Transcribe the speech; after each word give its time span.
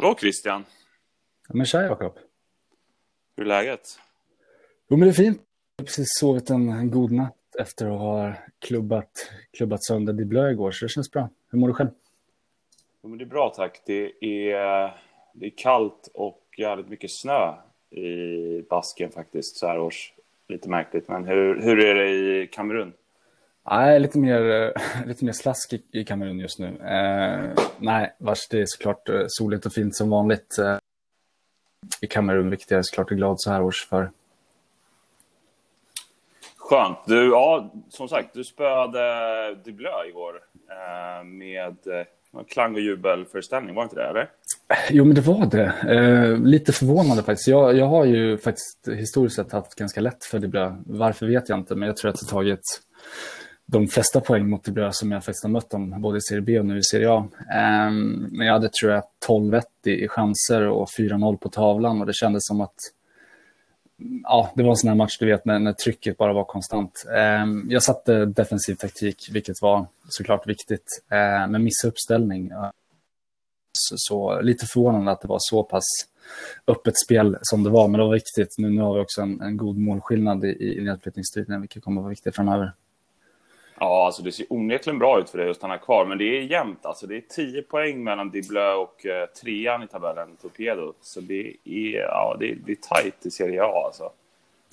Hallå 0.00 0.16
Christian! 0.18 0.64
Ja, 1.48 1.54
men 1.54 1.66
tja 1.66 1.82
Jakob! 1.82 2.18
Hur 3.36 3.44
är 3.44 3.48
läget? 3.48 3.80
Jo 4.88 4.96
men 4.96 5.08
det 5.08 5.12
är 5.12 5.24
fint. 5.24 5.40
Jag 5.76 5.82
har 5.82 5.86
precis 5.86 6.06
sovit 6.20 6.50
en, 6.50 6.90
god 6.90 7.12
natt 7.12 7.56
efter 7.58 7.86
att 7.86 8.00
ha 8.00 8.32
klubbat, 8.58 9.10
klubbat 9.52 9.84
sönder 9.84 10.12
Di 10.12 10.24
Blö 10.24 10.50
igår, 10.50 10.70
så 10.70 10.84
det 10.84 10.88
känns 10.88 11.10
bra. 11.10 11.28
Hur 11.50 11.58
mår 11.58 11.68
du 11.68 11.74
själv? 11.74 11.88
Jo, 13.02 13.08
men 13.08 13.18
det 13.18 13.24
är 13.24 13.26
bra 13.26 13.52
tack. 13.56 13.82
Det 13.86 14.24
är, 14.24 15.00
det 15.32 15.46
är 15.46 15.52
kallt 15.56 16.10
och 16.14 16.42
jävligt 16.58 16.88
mycket 16.88 17.10
snö 17.12 17.54
i 17.90 18.62
basken 18.70 19.12
faktiskt 19.12 19.56
så 19.56 19.66
här 19.66 19.78
års. 19.78 20.12
Lite 20.48 20.68
märkligt, 20.68 21.08
men 21.08 21.24
hur, 21.24 21.62
hur 21.62 21.84
är 21.84 21.94
det 21.94 22.10
i 22.10 22.46
Kamerun? 22.46 22.92
Nej, 23.70 24.00
lite 24.00 24.18
mer, 24.18 24.72
lite 25.06 25.24
mer 25.24 25.32
slask 25.32 25.72
i, 25.72 25.82
i 25.92 26.04
Kamerun 26.04 26.38
just 26.38 26.58
nu. 26.58 26.66
Eh, 26.66 27.64
nej, 27.78 28.14
vars 28.18 28.48
det 28.48 28.60
är 28.60 28.64
såklart 28.66 29.08
eh, 29.08 29.24
soligt 29.28 29.66
och 29.66 29.72
fint 29.72 29.96
som 29.96 30.10
vanligt 30.10 30.58
eh, 30.58 30.76
i 32.00 32.06
Kamerun, 32.06 32.50
vilket 32.50 32.70
jag 32.70 32.78
är 32.78 32.82
såklart 32.82 33.10
är 33.10 33.14
glad 33.14 33.40
så 33.40 33.50
här 33.50 33.62
års 33.62 33.88
för. 33.88 34.10
Skönt. 36.56 36.98
Du, 37.06 37.28
ja, 37.28 37.72
som 37.88 38.08
sagt, 38.08 38.34
du 38.34 38.44
spöade 38.44 39.54
Dublö 39.64 40.04
igår 40.08 40.40
eh, 40.70 41.24
med 41.24 41.76
eh, 41.86 42.42
klang 42.48 42.74
och 42.74 42.80
jubelföreställning, 42.80 43.74
var 43.74 43.82
det 43.82 43.86
inte 43.86 43.96
det? 43.96 44.08
Eller? 44.08 44.30
Jo, 44.90 45.04
men 45.04 45.14
det 45.14 45.20
var 45.20 45.46
det. 45.46 45.94
Eh, 45.94 46.38
lite 46.38 46.72
förvånande 46.72 47.22
faktiskt. 47.22 47.48
Jag, 47.48 47.76
jag 47.76 47.86
har 47.86 48.04
ju 48.04 48.38
faktiskt 48.38 48.88
historiskt 48.88 49.36
sett 49.36 49.52
haft 49.52 49.74
ganska 49.74 50.00
lätt 50.00 50.24
för 50.24 50.38
Dublö. 50.38 50.74
Varför 50.86 51.26
vet 51.26 51.48
jag 51.48 51.58
inte, 51.58 51.74
men 51.74 51.86
jag 51.86 51.96
tror 51.96 52.10
att 52.10 52.20
har 52.20 52.28
tagit 52.28 52.60
de 53.70 53.88
flesta 53.88 54.20
poäng 54.20 54.48
mot 54.48 54.64
Dublö 54.64 54.92
som 54.92 55.12
jag 55.12 55.24
faktiskt 55.24 55.44
har 55.44 55.50
mött 55.50 55.70
dem, 55.70 56.02
både 56.02 56.18
i 56.18 56.20
Serie 56.20 56.42
B 56.42 56.58
och 56.58 56.66
nu 56.66 56.78
i 56.78 56.82
Serie 56.82 57.10
A. 57.10 57.28
Ehm, 57.54 58.28
men 58.30 58.46
jag 58.46 58.54
hade, 58.54 58.68
tror 58.68 58.92
jag, 58.92 59.04
12-1 59.26 59.62
i 59.84 60.08
chanser 60.08 60.62
och 60.62 60.88
4-0 60.98 61.36
på 61.36 61.48
tavlan 61.48 62.00
och 62.00 62.06
det 62.06 62.14
kändes 62.14 62.46
som 62.46 62.60
att 62.60 62.74
ja, 64.22 64.52
det 64.54 64.62
var 64.62 64.70
en 64.70 64.76
sån 64.76 64.88
här 64.88 64.96
match, 64.96 65.18
du 65.18 65.26
vet, 65.26 65.44
när, 65.44 65.58
när 65.58 65.72
trycket 65.72 66.16
bara 66.16 66.32
var 66.32 66.44
konstant. 66.44 67.04
Eh, 67.14 67.46
jag 67.68 67.82
satte 67.82 68.24
defensiv 68.24 68.74
taktik, 68.74 69.28
vilket 69.32 69.62
var 69.62 69.86
såklart 70.08 70.46
viktigt, 70.46 71.02
eh, 71.10 71.48
men 71.48 71.64
missade 71.64 71.90
uppställning. 71.90 72.52
Så, 73.72 73.94
så, 73.98 74.40
lite 74.40 74.66
förvånande 74.66 75.10
att 75.10 75.20
det 75.20 75.28
var 75.28 75.38
så 75.40 75.62
pass 75.62 75.84
öppet 76.66 76.94
spel 77.04 77.38
som 77.42 77.64
det 77.64 77.70
var, 77.70 77.88
men 77.88 78.00
det 78.00 78.06
var 78.06 78.14
viktigt. 78.14 78.54
Nu, 78.58 78.70
nu 78.70 78.80
har 78.82 78.94
vi 78.94 79.00
också 79.00 79.20
en, 79.20 79.40
en 79.40 79.56
god 79.56 79.78
målskillnad 79.78 80.44
i, 80.44 80.78
i 80.78 80.84
nedflyttningsstriden, 80.84 81.60
vilket 81.60 81.82
kommer 81.82 82.00
att 82.00 82.04
vara 82.04 82.10
viktigt 82.10 82.36
framöver. 82.36 82.72
Ja, 83.80 84.06
alltså 84.06 84.22
det 84.22 84.32
ser 84.32 84.46
onekligen 84.50 84.98
bra 84.98 85.20
ut 85.20 85.30
för 85.30 85.38
dig 85.38 85.50
att 85.50 85.56
stanna 85.56 85.78
kvar, 85.78 86.06
men 86.06 86.18
det 86.18 86.24
är 86.24 86.42
jämnt. 86.42 86.86
Alltså 86.86 87.06
det 87.06 87.16
är 87.16 87.20
10 87.20 87.62
poäng 87.62 88.04
mellan 88.04 88.30
Diblö 88.30 88.72
och 88.72 89.06
uh, 89.06 89.42
trean 89.42 89.82
i 89.82 89.86
tabellen, 89.86 90.28
Torpedo. 90.42 90.92
Så 91.00 91.20
det 91.20 91.56
är, 91.64 91.98
ja, 91.98 92.36
det 92.40 92.50
är, 92.50 92.58
det 92.66 92.72
är 92.72 92.76
tajt 92.76 93.26
i 93.26 93.30
Serie 93.30 93.62
A 93.62 93.82
alltså. 93.86 94.10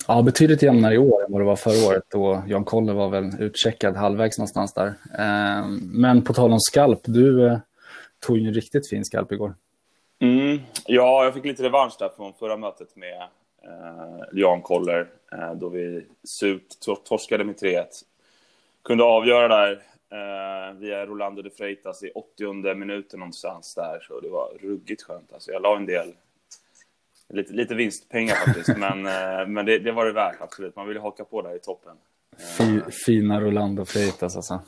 Ja, 0.08 0.22
betydligt 0.22 0.62
jämnare 0.62 0.94
i 0.94 0.98
år 0.98 1.24
än 1.24 1.32
vad 1.32 1.40
det 1.40 1.44
var 1.44 1.56
förra 1.56 1.88
året 1.88 2.14
och 2.14 2.36
Jan 2.48 2.64
Koller 2.64 2.92
var 2.92 3.08
väl 3.08 3.30
utcheckad 3.38 3.96
halvvägs 3.96 4.38
någonstans 4.38 4.74
där. 4.74 4.86
Uh, 4.86 5.66
men 5.80 6.22
på 6.24 6.32
tal 6.32 6.52
om 6.52 6.60
skalp, 6.60 7.00
du 7.04 7.40
uh, 7.40 7.58
tog 8.26 8.38
ju 8.38 8.48
en 8.48 8.54
riktigt 8.54 8.88
fin 8.88 9.04
skalp 9.04 9.32
igår. 9.32 9.54
Mm, 10.20 10.58
ja, 10.86 11.24
jag 11.24 11.34
fick 11.34 11.44
lite 11.44 11.62
revansch 11.62 11.96
där 11.98 12.10
från 12.16 12.32
förra 12.34 12.56
mötet 12.56 12.96
med 12.96 13.28
Jan 14.32 14.62
Koller 14.62 15.06
då 15.54 15.68
vi 15.68 16.06
surt 16.24 16.66
torskade 17.04 17.44
med 17.44 17.54
3-1 17.54 17.84
kunde 18.86 19.04
avgöra 19.04 19.48
där 19.48 19.72
eh, 20.12 20.74
via 20.78 21.06
Rolando 21.06 21.42
de 21.42 21.50
Freitas 21.50 22.02
i 22.02 22.10
80 22.14 22.74
minuten 22.74 23.20
någonstans 23.20 23.74
där. 23.74 24.00
Så 24.00 24.20
det 24.20 24.28
var 24.28 24.52
ruggigt 24.60 25.02
skönt. 25.02 25.32
Alltså, 25.32 25.50
jag 25.50 25.62
la 25.62 25.76
en 25.76 25.86
del, 25.86 26.14
lite, 27.28 27.52
lite 27.52 27.74
vinstpengar 27.74 28.34
faktiskt, 28.34 28.68
men, 28.78 29.06
eh, 29.06 29.46
men 29.46 29.66
det, 29.66 29.78
det, 29.78 29.92
var 29.92 30.06
det 30.06 30.12
värt 30.12 30.40
absolut. 30.40 30.76
Man 30.76 30.88
ville 30.88 31.00
haka 31.00 31.24
på 31.24 31.42
där 31.42 31.56
i 31.56 31.58
toppen. 31.58 31.96
F 32.58 32.94
fina 33.06 33.40
Rolando 33.40 33.84
Freitas 33.84 34.36
alltså. 34.36 34.60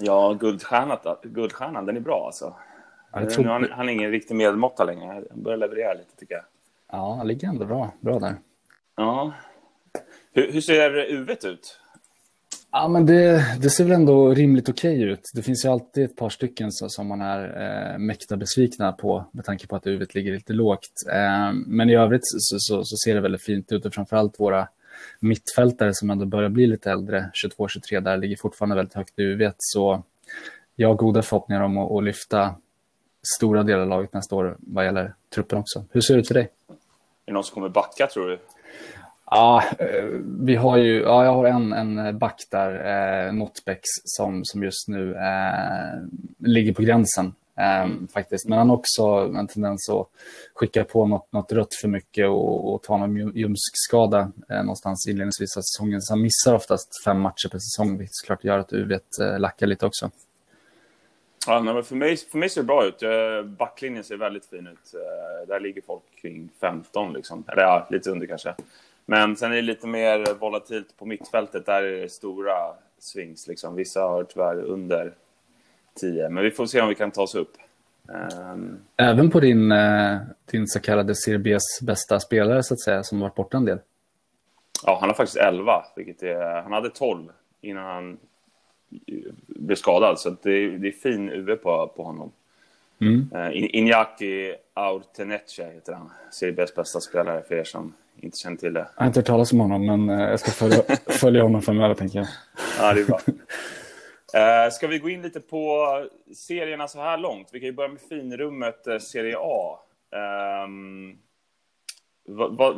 Ja, 0.00 0.32
guldstjärnan, 0.40 0.98
guldstjärnan 1.22 1.86
den 1.86 1.96
är 1.96 2.00
bra 2.00 2.26
alltså. 2.26 2.54
Ja, 3.12 3.30
tror... 3.30 3.44
Nu 3.44 3.50
han, 3.50 3.70
han 3.70 3.88
är 3.88 3.92
ingen 3.92 4.10
riktig 4.10 4.34
medelmåtta 4.34 4.84
längre. 4.84 5.24
Han 5.30 5.42
börjar 5.42 5.58
leverera 5.58 5.94
lite 5.94 6.16
tycker 6.16 6.34
jag. 6.34 6.44
Ja, 6.92 7.14
han 7.14 7.26
ligger 7.26 7.48
ändå 7.48 7.66
bra, 7.66 7.92
bra 8.00 8.18
där. 8.18 8.36
Ja. 8.96 9.32
Hur, 10.32 10.52
hur 10.52 10.60
ser 10.60 11.12
UVet 11.12 11.44
ut? 11.44 11.80
Ja, 12.72 12.88
men 12.88 13.06
det, 13.06 13.44
det 13.60 13.70
ser 13.70 13.84
väl 13.84 13.92
ändå 13.92 14.34
rimligt 14.34 14.68
okej 14.68 14.96
okay 14.96 15.12
ut. 15.12 15.20
Det 15.34 15.42
finns 15.42 15.64
ju 15.64 15.68
alltid 15.68 16.04
ett 16.04 16.16
par 16.16 16.28
stycken 16.28 16.72
så, 16.72 16.88
som 16.88 17.06
man 17.06 17.20
är 17.20 17.42
eh, 17.92 17.98
mäkta 17.98 18.36
besvikna 18.36 18.92
på 18.92 19.24
med 19.32 19.44
tanke 19.44 19.66
på 19.66 19.76
att 19.76 19.86
huvudet 19.86 20.14
ligger 20.14 20.32
lite 20.32 20.52
lågt. 20.52 20.88
Eh, 21.12 21.52
men 21.52 21.90
i 21.90 21.96
övrigt 21.96 22.20
så, 22.24 22.56
så, 22.58 22.84
så, 22.84 22.96
ser 23.04 23.14
det 23.14 23.20
väldigt 23.20 23.42
fint 23.42 23.72
ut 23.72 23.86
och 23.86 23.94
framförallt 23.94 24.40
våra 24.40 24.68
mittfältare 25.20 25.94
som 25.94 26.10
ändå 26.10 26.26
börjar 26.26 26.48
bli 26.48 26.66
lite 26.66 26.90
äldre, 26.90 27.30
22-23 27.58 28.00
där, 28.00 28.16
ligger 28.16 28.36
fortfarande 28.36 28.76
väldigt 28.76 28.94
högt 28.94 29.18
i 29.18 29.22
huvudet. 29.22 29.54
Så 29.58 30.02
jag 30.76 30.88
har 30.88 30.94
goda 30.94 31.22
förhoppningar 31.22 31.62
om 31.62 31.78
att, 31.78 31.92
att 31.92 32.04
lyfta 32.04 32.54
stora 33.36 33.62
delar 33.62 33.82
av 33.82 33.88
laget 33.88 34.12
nästa 34.12 34.36
år 34.36 34.56
vad 34.58 34.84
gäller 34.84 35.14
truppen 35.34 35.58
också. 35.58 35.84
Hur 35.90 36.00
ser 36.00 36.14
det 36.14 36.20
ut 36.20 36.28
för 36.28 36.34
dig? 36.34 36.48
Är 36.68 36.74
det 37.26 37.32
någon 37.32 37.44
som 37.44 37.54
kommer 37.54 37.68
backa 37.68 38.06
tror 38.06 38.28
du? 38.28 38.38
Ja, 39.30 39.64
eh, 39.78 40.04
vi 40.24 40.54
har 40.54 40.76
ju, 40.76 41.00
ja, 41.00 41.24
jag 41.24 41.32
har 41.32 41.46
en, 41.46 41.72
en 41.72 42.18
back 42.18 42.42
där, 42.50 43.26
eh, 43.26 43.32
Notbex, 43.32 43.80
som, 44.04 44.40
som 44.44 44.62
just 44.62 44.88
nu 44.88 45.14
eh, 45.14 46.02
ligger 46.38 46.74
på 46.74 46.82
gränsen 46.82 47.34
eh, 47.58 47.82
mm. 47.82 48.08
faktiskt. 48.08 48.48
Men 48.48 48.58
han 48.58 48.68
har 48.68 48.76
också 48.76 49.02
en 49.36 49.46
tendens 49.46 49.88
att 49.88 50.08
skicka 50.54 50.84
på 50.84 51.06
något, 51.06 51.32
något 51.32 51.52
rött 51.52 51.74
för 51.80 51.88
mycket 51.88 52.28
och, 52.28 52.74
och 52.74 52.82
ta 52.82 52.96
någon 52.96 53.36
ljumskskada 53.36 54.32
eh, 54.50 54.62
någonstans 54.62 55.06
inledningsvis 55.08 55.56
av 55.56 55.60
säsongen. 55.60 56.02
Så 56.02 56.12
han 56.12 56.22
missar 56.22 56.54
oftast 56.54 56.88
fem 57.04 57.20
matcher 57.20 57.48
per 57.50 57.58
säsong, 57.58 57.98
vilket 57.98 58.14
såklart 58.14 58.44
gör 58.44 58.58
att 58.58 58.72
UV 58.72 58.92
eh, 58.92 59.38
lackar 59.38 59.66
lite 59.66 59.86
också. 59.86 60.10
Ja, 61.46 61.60
men 61.60 61.84
för, 61.84 61.96
mig, 61.96 62.16
för 62.16 62.38
mig 62.38 62.48
ser 62.48 62.60
det 62.60 62.66
bra 62.66 62.84
ut. 62.84 63.02
Backlinjen 63.58 64.04
ser 64.04 64.16
väldigt 64.16 64.46
fin 64.46 64.66
ut. 64.66 64.94
Eh, 64.94 65.48
där 65.48 65.60
ligger 65.60 65.82
folk 65.82 66.02
kring 66.20 66.48
15, 66.60 67.12
liksom. 67.12 67.44
eller 67.48 67.62
ja, 67.62 67.86
lite 67.90 68.10
under 68.10 68.26
kanske. 68.26 68.54
Men 69.10 69.36
sen 69.36 69.52
är 69.52 69.56
det 69.56 69.62
lite 69.62 69.86
mer 69.86 70.34
volatilt 70.40 70.96
på 70.96 71.06
mittfältet. 71.06 71.66
Där 71.66 71.82
är 71.82 72.00
det 72.00 72.08
stora 72.08 72.54
swings. 72.98 73.46
Liksom. 73.46 73.74
Vissa 73.74 74.00
har 74.00 74.24
tyvärr 74.24 74.62
under 74.62 75.12
10. 76.00 76.28
Men 76.28 76.44
vi 76.44 76.50
får 76.50 76.66
se 76.66 76.80
om 76.80 76.88
vi 76.88 76.94
kan 76.94 77.10
ta 77.10 77.22
oss 77.22 77.34
upp. 77.34 77.52
Um... 78.52 78.78
Även 78.96 79.30
på 79.30 79.40
din, 79.40 79.72
eh, 79.72 80.18
din 80.50 80.66
så 80.66 80.80
kallade 80.80 81.14
CRBs 81.14 81.80
bästa 81.82 82.20
spelare, 82.20 82.62
så 82.62 82.74
att 82.74 82.80
säga, 82.80 83.02
som 83.02 83.20
varit 83.20 83.34
borta 83.34 83.56
en 83.56 83.64
del? 83.64 83.78
Ja, 84.86 84.98
han 85.00 85.08
har 85.08 85.16
faktiskt 85.16 85.36
11. 85.36 85.84
Vilket 85.96 86.22
är, 86.22 86.62
han 86.62 86.72
hade 86.72 86.90
12 86.90 87.28
innan 87.60 87.84
han 87.84 88.18
blev 89.46 89.76
skadad. 89.76 90.20
Så 90.20 90.36
det, 90.42 90.50
är, 90.50 90.70
det 90.70 90.88
är 90.88 90.92
fin 90.92 91.30
UV 91.30 91.56
på, 91.56 91.92
på 91.96 92.02
honom. 92.02 92.32
Mm. 93.00 93.30
Uh, 93.34 93.50
Iñaki 93.52 94.54
Aurtenetxe 94.74 95.70
heter 95.70 95.92
han. 95.92 96.10
CRBs 96.40 96.74
bästa 96.74 97.00
spelare 97.00 97.42
för 97.48 97.54
er 97.54 97.64
som 97.64 97.94
inte 98.22 98.38
känner 98.38 98.56
till 98.56 98.72
det. 98.72 98.88
Jag 98.96 99.02
har 99.02 99.06
inte 99.06 99.20
hört 99.20 99.26
talas 99.26 99.52
om 99.52 99.60
honom, 99.60 99.86
men 99.86 100.10
eh, 100.10 100.30
jag 100.30 100.40
ska 100.40 100.50
följa, 100.50 100.82
följa 101.06 101.42
honom 101.42 101.62
framöver, 101.62 101.94
tänker 101.94 102.18
jag. 102.18 102.28
Ja, 102.78 102.94
det 102.94 103.00
är 103.00 103.04
bra. 103.04 103.20
Uh, 104.66 104.70
ska 104.72 104.86
vi 104.86 104.98
gå 104.98 105.10
in 105.10 105.22
lite 105.22 105.40
på 105.40 105.86
serierna 106.34 106.88
så 106.88 107.00
här 107.00 107.18
långt? 107.18 107.48
Vi 107.52 107.60
kan 107.60 107.66
ju 107.66 107.72
börja 107.72 107.88
med 107.88 108.00
finrummet 108.00 108.86
uh, 108.88 108.98
Serie 108.98 109.36
A. 109.38 109.78
Um, 110.66 111.18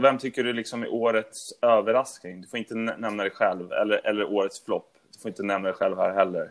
vem 0.03 0.19
tycker 0.19 0.45
du 0.45 0.53
liksom 0.53 0.83
är 0.83 0.93
årets 0.93 1.53
överraskning? 1.63 2.41
Du 2.41 2.49
får 2.49 2.59
inte 2.59 2.75
nämna 2.75 3.23
dig 3.23 3.33
själv, 3.33 3.73
eller, 3.73 4.07
eller 4.07 4.33
årets 4.33 4.65
flopp. 4.65 4.93
Du 5.13 5.21
får 5.21 5.29
inte 5.29 5.43
nämna 5.43 5.69
dig 5.69 5.77
själv 5.77 5.97
här 5.97 6.15
heller. 6.15 6.51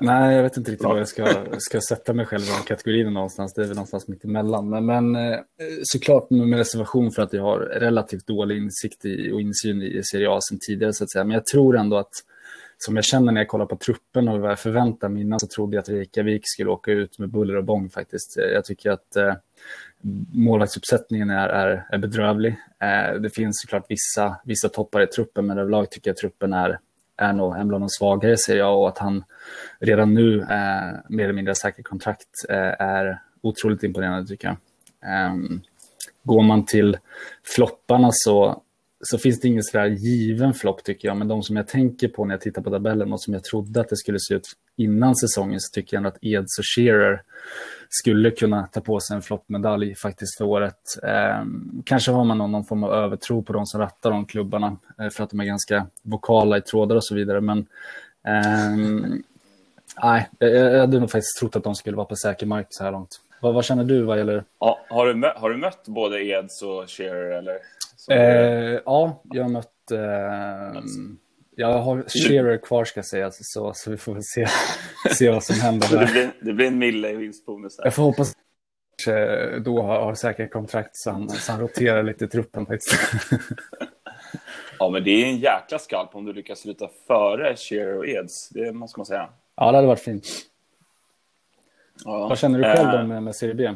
Nej, 0.00 0.36
jag 0.36 0.42
vet 0.42 0.56
inte 0.56 0.70
riktigt 0.70 0.88
var 0.88 0.98
jag 0.98 1.08
ska, 1.08 1.44
ska 1.58 1.80
sätta 1.80 2.12
mig 2.12 2.26
själv 2.26 2.42
i 2.42 2.46
de 2.46 2.66
kategorierna 2.66 3.10
någonstans. 3.10 3.54
Det 3.54 3.62
är 3.62 3.66
väl 3.66 3.76
någonstans 3.76 4.08
mitt 4.08 4.24
emellan. 4.24 4.68
Men, 4.68 4.86
men 4.86 5.16
eh, 5.16 5.38
såklart 5.82 6.30
med 6.30 6.58
reservation 6.58 7.10
för 7.12 7.22
att 7.22 7.32
jag 7.32 7.42
har 7.42 7.58
relativt 7.58 8.26
dålig 8.26 8.56
insikt 8.56 9.04
i, 9.04 9.32
och 9.32 9.40
insyn 9.40 9.82
i 9.82 10.02
Serie 10.04 10.30
A 10.30 10.38
sen 10.40 10.58
tidigare 10.66 10.92
så 10.92 11.04
att 11.04 11.12
säga. 11.12 11.24
Men 11.24 11.34
jag 11.34 11.46
tror 11.46 11.76
ändå 11.76 11.96
att 11.96 12.12
som 12.78 12.96
jag 12.96 13.04
känner 13.04 13.32
när 13.32 13.40
jag 13.40 13.48
kollar 13.48 13.66
på 13.66 13.76
truppen 13.76 14.28
och 14.28 14.40
vad 14.40 14.50
jag 14.50 14.58
förväntar 14.58 15.08
mig 15.08 15.22
innan 15.22 15.40
så 15.40 15.46
trodde 15.46 15.76
jag 15.76 15.82
att 15.82 15.88
Reykjavik 15.88 16.42
skulle 16.44 16.70
åka 16.70 16.92
ut 16.92 17.18
med 17.18 17.28
buller 17.28 17.56
och 17.56 17.64
bång 17.64 17.90
faktiskt. 17.90 18.36
Jag 18.36 18.64
tycker 18.64 18.90
att 18.90 19.16
eh, 19.16 19.34
målvaktsuppsättningen 20.32 21.30
är, 21.30 21.48
är, 21.48 21.86
är 21.90 21.98
bedrövlig. 21.98 22.56
Eh, 22.82 23.20
det 23.20 23.30
finns 23.30 23.60
såklart 23.60 23.86
vissa, 23.88 24.36
vissa 24.44 24.68
toppar 24.68 25.02
i 25.02 25.06
truppen 25.06 25.46
men 25.46 25.58
överlag 25.58 25.90
tycker 25.90 26.08
jag 26.10 26.12
att 26.12 26.18
truppen 26.18 26.52
är 26.52 26.78
är 27.18 27.32
nog 27.32 27.56
en 27.56 27.68
bland 27.68 27.82
de 27.82 27.88
svagare 27.88 28.36
ser 28.36 28.56
jag 28.56 28.78
och 28.78 28.88
att 28.88 28.98
han 28.98 29.24
redan 29.78 30.14
nu 30.14 30.40
eh, 30.40 30.98
mer 31.08 31.24
eller 31.24 31.32
mindre 31.32 31.54
säker 31.54 31.82
kontrakt 31.82 32.28
eh, 32.48 32.74
är 32.78 33.22
otroligt 33.40 33.82
imponerande 33.82 34.28
tycker 34.28 34.48
jag. 34.48 34.56
Eh, 35.12 35.34
går 36.22 36.42
man 36.42 36.66
till 36.66 36.98
flopparna 37.54 38.08
så 38.12 38.62
så 39.00 39.18
finns 39.18 39.40
det 39.40 39.48
ingen 39.48 39.62
sådär 39.62 39.86
given 39.86 40.54
flopp 40.54 40.84
tycker 40.84 41.08
jag. 41.08 41.16
Men 41.16 41.28
de 41.28 41.42
som 41.42 41.56
jag 41.56 41.68
tänker 41.68 42.08
på 42.08 42.24
när 42.24 42.34
jag 42.34 42.40
tittar 42.40 42.62
på 42.62 42.70
tabellen 42.70 43.12
och 43.12 43.22
som 43.22 43.34
jag 43.34 43.44
trodde 43.44 43.80
att 43.80 43.88
det 43.88 43.96
skulle 43.96 44.18
se 44.20 44.34
ut 44.34 44.48
innan 44.76 45.16
säsongen 45.16 45.60
så 45.60 45.74
tycker 45.74 45.96
jag 45.96 45.98
ändå 45.98 46.08
att 46.08 46.18
Eds 46.22 46.58
och 46.58 46.64
Shearer 46.74 47.22
skulle 47.88 48.30
kunna 48.30 48.66
ta 48.66 48.80
på 48.80 49.00
sig 49.00 49.16
en 49.16 49.22
floppmedalj 49.22 49.94
faktiskt 49.94 50.38
för 50.38 50.44
året. 50.44 50.78
Eh, 51.02 51.44
kanske 51.84 52.12
har 52.12 52.24
man 52.24 52.38
någon, 52.38 52.52
någon 52.52 52.64
form 52.64 52.84
av 52.84 52.92
övertro 52.92 53.42
på 53.42 53.52
de 53.52 53.66
som 53.66 53.80
rattar 53.80 54.10
de 54.10 54.26
klubbarna 54.26 54.76
eh, 55.00 55.08
för 55.08 55.24
att 55.24 55.30
de 55.30 55.40
är 55.40 55.44
ganska 55.44 55.86
vokala 56.02 56.58
i 56.58 56.60
trådar 56.60 56.96
och 56.96 57.04
så 57.04 57.14
vidare. 57.14 57.40
Men 57.40 57.58
eh, 58.26 58.76
nej, 60.02 60.28
jag 60.38 60.80
hade 60.80 61.00
nog 61.00 61.10
faktiskt 61.10 61.38
trott 61.38 61.56
att 61.56 61.64
de 61.64 61.74
skulle 61.74 61.96
vara 61.96 62.06
på 62.06 62.16
säker 62.16 62.46
mark 62.46 62.66
så 62.70 62.84
här 62.84 62.92
långt. 62.92 63.20
Vad, 63.40 63.54
vad 63.54 63.64
känner 63.64 63.84
du 63.84 64.02
vad 64.02 64.18
gäller? 64.18 64.44
Ja, 64.60 64.78
har, 64.88 65.06
du 65.06 65.14
mött, 65.14 65.36
har 65.36 65.50
du 65.50 65.56
mött 65.56 65.84
både 65.84 66.24
Eds 66.24 66.62
och 66.62 66.90
Shearer? 66.90 67.38
Eller? 67.38 67.58
Eh, 68.10 68.80
ja, 68.84 69.22
jag 69.24 69.42
har 69.42 69.50
mött... 69.50 69.90
Eh, 69.92 70.82
jag 71.56 71.78
har 71.78 72.04
Shearer 72.08 72.58
kvar 72.58 72.84
ska 72.84 73.02
sägas, 73.02 73.38
så, 73.40 73.72
så 73.74 73.90
vi 73.90 73.96
får 73.96 74.14
väl 74.14 74.22
se, 74.22 74.46
se 75.14 75.30
vad 75.30 75.44
som 75.44 75.60
händer 75.60 75.88
där. 75.88 76.06
Det 76.06 76.12
blir, 76.12 76.30
det 76.40 76.52
blir 76.52 76.66
en 76.66 76.78
mille 76.78 77.10
i 77.10 77.16
vinstbonus. 77.16 77.76
Jag 77.84 77.94
får 77.94 78.02
hoppas 78.02 78.30
att 78.30 79.64
då 79.64 79.82
har, 79.82 80.00
har 80.00 80.14
säkert 80.14 80.52
kontrakt 80.52 80.96
så 80.96 81.10
han, 81.10 81.28
så 81.28 81.52
han 81.52 81.60
roterar 81.60 82.02
lite 82.02 82.24
i 82.24 82.28
truppen 82.28 82.66
ja, 84.78 84.90
men 84.90 85.04
det 85.04 85.10
är 85.10 85.26
en 85.26 85.38
jäkla 85.38 85.78
skalp 85.78 86.14
om 86.14 86.24
du 86.24 86.32
lyckas 86.32 86.58
sluta 86.58 86.88
före 87.06 87.56
Shearer 87.56 87.98
och 87.98 88.06
Eds. 88.06 88.48
Det 88.48 88.72
måste 88.72 88.98
man 88.98 89.06
säga. 89.06 89.28
Ja, 89.56 89.70
det 89.70 89.76
hade 89.76 89.88
varit 89.88 90.00
fint. 90.00 90.26
Ja. 92.04 92.28
Vad 92.28 92.38
känner 92.38 92.58
du 92.58 92.64
själv 92.64 93.00
då 93.00 93.06
med, 93.06 93.22
med 93.22 93.36
Serie 93.36 93.54
B? 93.54 93.74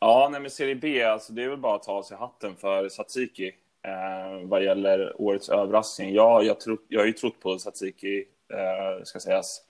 Ja, 0.00 0.28
nej, 0.32 0.40
med 0.40 0.52
Serie 0.52 0.74
B, 0.74 1.02
alltså, 1.02 1.32
det 1.32 1.42
är 1.42 1.48
väl 1.48 1.58
bara 1.58 1.76
att 1.76 1.82
ta 1.82 1.92
av 1.92 2.02
sig 2.02 2.16
hatten 2.16 2.56
för 2.56 2.88
Satsiki 2.88 3.54
eh, 3.82 4.48
vad 4.48 4.64
gäller 4.64 5.20
årets 5.22 5.48
överraskning. 5.48 6.14
Ja, 6.14 6.42
jag, 6.42 6.60
tro, 6.60 6.78
jag 6.88 7.00
har 7.00 7.06
ju 7.06 7.12
trott 7.12 7.40
på 7.40 7.58
Satsiki, 7.58 8.24
eh, 8.52 9.04
ska 9.04 9.20
sägas. 9.20 9.62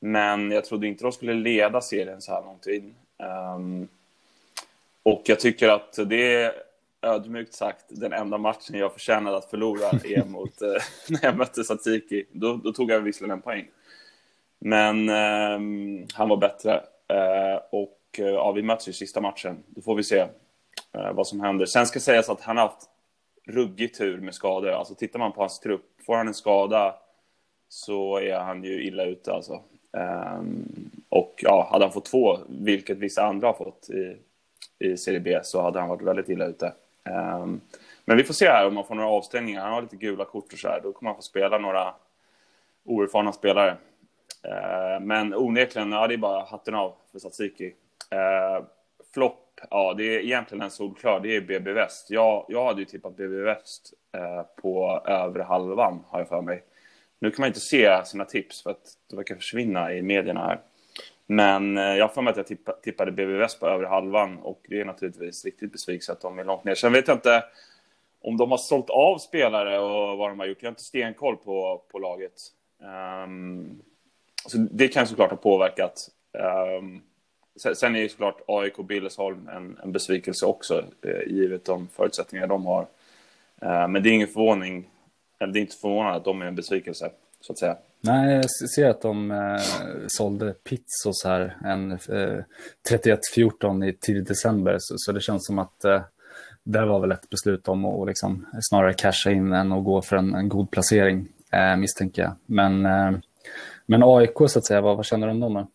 Men 0.00 0.50
jag 0.50 0.64
trodde 0.64 0.86
inte 0.86 1.04
de 1.04 1.12
skulle 1.12 1.34
leda 1.34 1.80
serien 1.80 2.22
så 2.22 2.32
här 2.32 2.42
långt 2.42 2.66
in. 2.66 2.94
Um, 3.56 3.88
och 5.02 5.22
jag 5.24 5.40
tycker 5.40 5.68
att 5.68 5.98
det 6.06 6.34
är 6.34 6.52
ödmjukt 7.02 7.54
sagt 7.54 7.84
den 7.88 8.12
enda 8.12 8.38
matchen 8.38 8.78
jag 8.78 8.92
förtjänade 8.92 9.36
att 9.36 9.50
förlora 9.50 9.88
är 10.04 10.24
mot 10.24 10.62
eh, 10.62 10.68
när 11.08 11.24
jag 11.24 11.36
mötte 11.36 11.64
Satsiki. 11.64 12.24
Då, 12.32 12.56
då, 12.56 12.72
tog 12.72 12.90
jag 12.90 13.00
visserligen 13.00 13.36
en 13.36 13.42
poäng. 13.42 13.68
Men 14.58 15.08
um, 15.08 16.06
han 16.14 16.28
var 16.28 16.36
bättre. 16.36 16.74
Uh, 17.12 17.60
och 17.70 17.98
Eh, 18.18 18.26
ja, 18.26 18.52
vi 18.52 18.62
möts 18.62 18.88
ju 18.88 18.92
sista 18.92 19.20
matchen. 19.20 19.62
Då 19.66 19.80
får 19.80 19.94
vi 19.94 20.02
se 20.02 20.18
eh, 20.92 21.12
vad 21.12 21.26
som 21.26 21.40
händer. 21.40 21.66
Sen 21.66 21.86
ska 21.86 22.00
sägas 22.00 22.28
att 22.28 22.40
han 22.40 22.56
har 22.56 22.64
haft 22.64 22.88
ruggig 23.46 23.94
tur 23.94 24.20
med 24.20 24.34
skador. 24.34 24.70
Alltså 24.70 24.94
tittar 24.94 25.18
man 25.18 25.32
på 25.32 25.40
hans 25.40 25.60
trupp, 25.60 25.84
får 26.06 26.16
han 26.16 26.28
en 26.28 26.34
skada 26.34 26.94
så 27.68 28.18
är 28.18 28.38
han 28.38 28.64
ju 28.64 28.84
illa 28.84 29.04
ute 29.04 29.32
alltså. 29.32 29.62
Um, 29.90 30.90
och 31.08 31.34
ja, 31.42 31.68
hade 31.70 31.84
han 31.84 31.92
fått 31.92 32.04
två, 32.04 32.38
vilket 32.48 32.98
vissa 32.98 33.26
andra 33.26 33.46
har 33.46 33.54
fått 33.54 33.90
i, 33.90 34.16
i 34.78 34.96
Serie 34.96 35.20
B, 35.20 35.40
så 35.42 35.62
hade 35.62 35.80
han 35.80 35.88
varit 35.88 36.02
väldigt 36.02 36.28
illa 36.28 36.46
ute. 36.46 36.72
Um, 37.04 37.60
men 38.04 38.16
vi 38.16 38.24
får 38.24 38.34
se 38.34 38.48
här 38.48 38.66
om 38.66 38.74
man 38.74 38.86
får 38.86 38.94
några 38.94 39.08
avstängningar. 39.08 39.62
Han 39.62 39.72
har 39.72 39.82
lite 39.82 39.96
gula 39.96 40.24
kort 40.24 40.52
och 40.52 40.58
så 40.58 40.68
här. 40.68 40.80
Då 40.82 40.92
kommer 40.92 41.10
han 41.10 41.16
få 41.16 41.22
spela 41.22 41.58
några 41.58 41.94
oerfarna 42.84 43.32
spelare. 43.32 43.76
Uh, 44.46 45.00
men 45.00 45.34
onekligen, 45.34 45.92
ja, 45.92 46.06
det 46.06 46.14
är 46.14 46.18
bara 46.18 46.44
hatten 46.44 46.74
av 46.74 46.94
för 47.12 47.18
Satsiki. 47.18 47.74
Eh, 48.10 48.64
flopp, 49.14 49.60
ja 49.70 49.94
det 49.94 50.16
är 50.16 50.20
egentligen 50.20 50.62
en 50.62 50.70
solklar, 50.70 51.20
det 51.20 51.36
är 51.36 51.40
BB 51.40 51.72
Väst. 51.72 52.10
Jag, 52.10 52.46
jag 52.48 52.64
hade 52.64 52.80
ju 52.80 52.84
tippat 52.84 53.16
BB 53.16 53.36
Väst 53.36 53.92
eh, 54.12 54.42
på 54.62 55.02
övre 55.06 55.42
halvan, 55.42 56.04
har 56.08 56.18
jag 56.18 56.28
för 56.28 56.42
mig. 56.42 56.62
Nu 57.18 57.30
kan 57.30 57.42
man 57.42 57.46
inte 57.46 57.60
se 57.60 58.04
sina 58.04 58.24
tips 58.24 58.62
för 58.62 58.70
att 58.70 58.82
det 59.10 59.16
verkar 59.16 59.34
försvinna 59.34 59.94
i 59.94 60.02
medierna 60.02 60.40
här. 60.40 60.60
Men 61.26 61.78
eh, 61.78 61.84
jag 61.84 62.08
har 62.08 62.14
för 62.14 62.22
mig 62.22 62.30
att 62.30 62.36
jag 62.36 62.46
tippa, 62.46 62.72
tippade 62.72 63.12
BB 63.12 63.32
Väst 63.32 63.60
på 63.60 63.66
övre 63.66 63.86
halvan 63.86 64.38
och 64.38 64.60
det 64.68 64.80
är 64.80 64.84
naturligtvis 64.84 65.44
riktigt 65.44 65.72
besvikelse 65.72 66.12
att 66.12 66.20
de 66.20 66.38
är 66.38 66.44
långt 66.44 66.64
ner. 66.64 66.74
Sen 66.74 66.92
vet 66.92 67.08
jag 67.08 67.16
inte 67.16 67.44
om 68.20 68.36
de 68.36 68.50
har 68.50 68.58
sålt 68.58 68.90
av 68.90 69.18
spelare 69.18 69.78
och 69.78 70.18
vad 70.18 70.30
de 70.30 70.38
har 70.38 70.46
gjort. 70.46 70.58
Jag 70.60 70.66
har 70.66 70.72
inte 70.72 70.82
stenkoll 70.82 71.36
på, 71.36 71.82
på 71.92 71.98
laget. 71.98 72.32
Um, 73.24 73.82
så 74.46 74.58
det 74.58 74.88
kan 74.88 75.06
såklart 75.06 75.30
ha 75.30 75.36
påverkat. 75.36 76.08
Um, 76.78 77.02
Sen 77.56 77.96
är 77.96 78.00
ju 78.00 78.08
såklart 78.08 78.40
AIK 78.46 78.78
och 78.78 78.84
Billesholm 78.84 79.48
en, 79.48 79.78
en 79.82 79.92
besvikelse 79.92 80.46
också, 80.46 80.84
eh, 81.02 81.32
givet 81.32 81.64
de 81.64 81.88
förutsättningar 81.88 82.46
de 82.46 82.66
har. 82.66 82.86
Eh, 83.62 83.88
men 83.88 84.02
det 84.02 84.08
är 84.08 84.12
ingen 84.12 84.28
förvåning, 84.28 84.88
eller 85.38 85.52
det 85.52 85.58
är 85.58 85.60
inte 85.60 85.76
förvånande 85.76 86.16
att 86.16 86.24
de 86.24 86.42
är 86.42 86.46
en 86.46 86.54
besvikelse, 86.54 87.10
så 87.40 87.52
att 87.52 87.58
säga. 87.58 87.76
Nej, 88.00 88.34
jag 88.34 88.70
ser 88.74 88.88
att 88.88 89.02
de 89.02 89.30
eh, 89.30 89.60
sålde 90.06 90.52
pizzos 90.52 91.24
här 91.24 91.56
en 91.64 91.92
eh, 91.92 92.42
31-14 93.36 93.88
i 93.88 93.92
tidig 93.92 94.26
december, 94.26 94.76
så, 94.80 94.94
så, 94.98 95.12
det 95.12 95.20
känns 95.20 95.46
som 95.46 95.58
att 95.58 95.84
eh, 95.84 96.02
det 96.62 96.86
var 96.86 97.00
väl 97.00 97.12
ett 97.12 97.30
beslut 97.30 97.68
om 97.68 97.84
att 97.84 98.08
liksom, 98.08 98.46
snarare 98.60 98.94
casha 98.94 99.30
in 99.30 99.52
än 99.52 99.72
att 99.72 99.84
gå 99.84 100.02
för 100.02 100.16
en, 100.16 100.34
en 100.34 100.48
god 100.48 100.70
placering, 100.70 101.28
eh, 101.52 101.76
misstänker 101.76 102.22
jag. 102.22 102.32
Men, 102.46 102.86
eh, 102.86 103.12
men 103.86 104.02
AIK, 104.02 104.36
så 104.48 104.58
att 104.58 104.66
säga, 104.66 104.80
vad, 104.80 104.96
vad 104.96 105.06
känner 105.06 105.26
du 105.26 105.32
om 105.32 105.40
dem? 105.40 105.66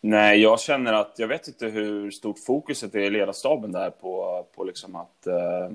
Nej, 0.00 0.42
jag 0.42 0.60
känner 0.60 0.92
att 0.92 1.14
jag 1.16 1.28
vet 1.28 1.48
inte 1.48 1.66
hur 1.66 2.10
stort 2.10 2.38
fokuset 2.38 2.94
är 2.94 2.98
i 2.98 3.10
ledarstaben 3.10 3.72
där 3.72 3.90
på, 3.90 4.46
på 4.54 4.64
liksom 4.64 4.96
att, 4.96 5.26
eh, 5.26 5.70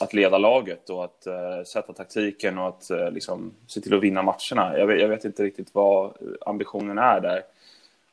att 0.00 0.14
leda 0.14 0.38
laget 0.38 0.90
och 0.90 1.04
att 1.04 1.26
eh, 1.26 1.62
sätta 1.66 1.92
taktiken 1.92 2.58
och 2.58 2.68
att 2.68 2.90
eh, 2.90 3.10
liksom, 3.10 3.52
se 3.66 3.80
till 3.80 3.94
att 3.94 4.02
vinna 4.02 4.22
matcherna. 4.22 4.78
Jag 4.78 4.86
vet, 4.86 5.00
jag 5.00 5.08
vet, 5.08 5.24
inte 5.24 5.42
riktigt 5.42 5.74
vad 5.74 6.12
ambitionen 6.40 6.98
är 6.98 7.20
där. 7.20 7.42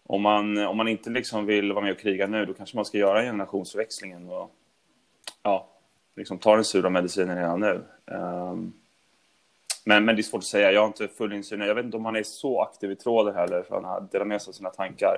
Om 0.03 0.21
man, 0.21 0.57
om 0.57 0.77
man 0.77 0.87
inte 0.87 1.09
liksom 1.09 1.45
vill 1.45 1.73
vara 1.73 1.83
med 1.83 1.91
och 1.91 1.99
kriga 1.99 2.27
nu, 2.27 2.45
då 2.45 2.53
kanske 2.53 2.75
man 2.75 2.85
ska 2.85 2.97
göra 2.97 3.21
generationsväxlingen 3.21 4.29
och 4.29 4.51
ja, 5.43 5.67
liksom 6.15 6.37
ta 6.37 6.55
den 6.55 6.65
sura 6.65 6.89
medicinen 6.89 7.37
redan 7.37 7.59
nu. 7.59 7.81
Um, 8.05 8.73
men, 9.85 10.05
men 10.05 10.15
det 10.15 10.21
är 10.21 10.23
svårt 10.23 10.39
att 10.39 10.45
säga. 10.45 10.71
Jag 10.71 10.81
har 10.81 10.87
inte 10.87 11.07
full 11.07 11.33
insyn. 11.33 11.61
Jag 11.61 11.75
vet 11.75 11.85
inte 11.85 11.97
om 11.97 12.05
han 12.05 12.15
är 12.15 12.23
så 12.23 12.61
aktiv 12.61 12.91
i 12.91 12.95
tråden 12.95 13.35
heller, 13.35 13.63
för 13.63 13.81
han 13.81 14.07
delar 14.11 14.25
med 14.25 14.41
sig 14.41 14.51
av 14.51 14.53
sina 14.53 14.69
tankar. 14.69 15.17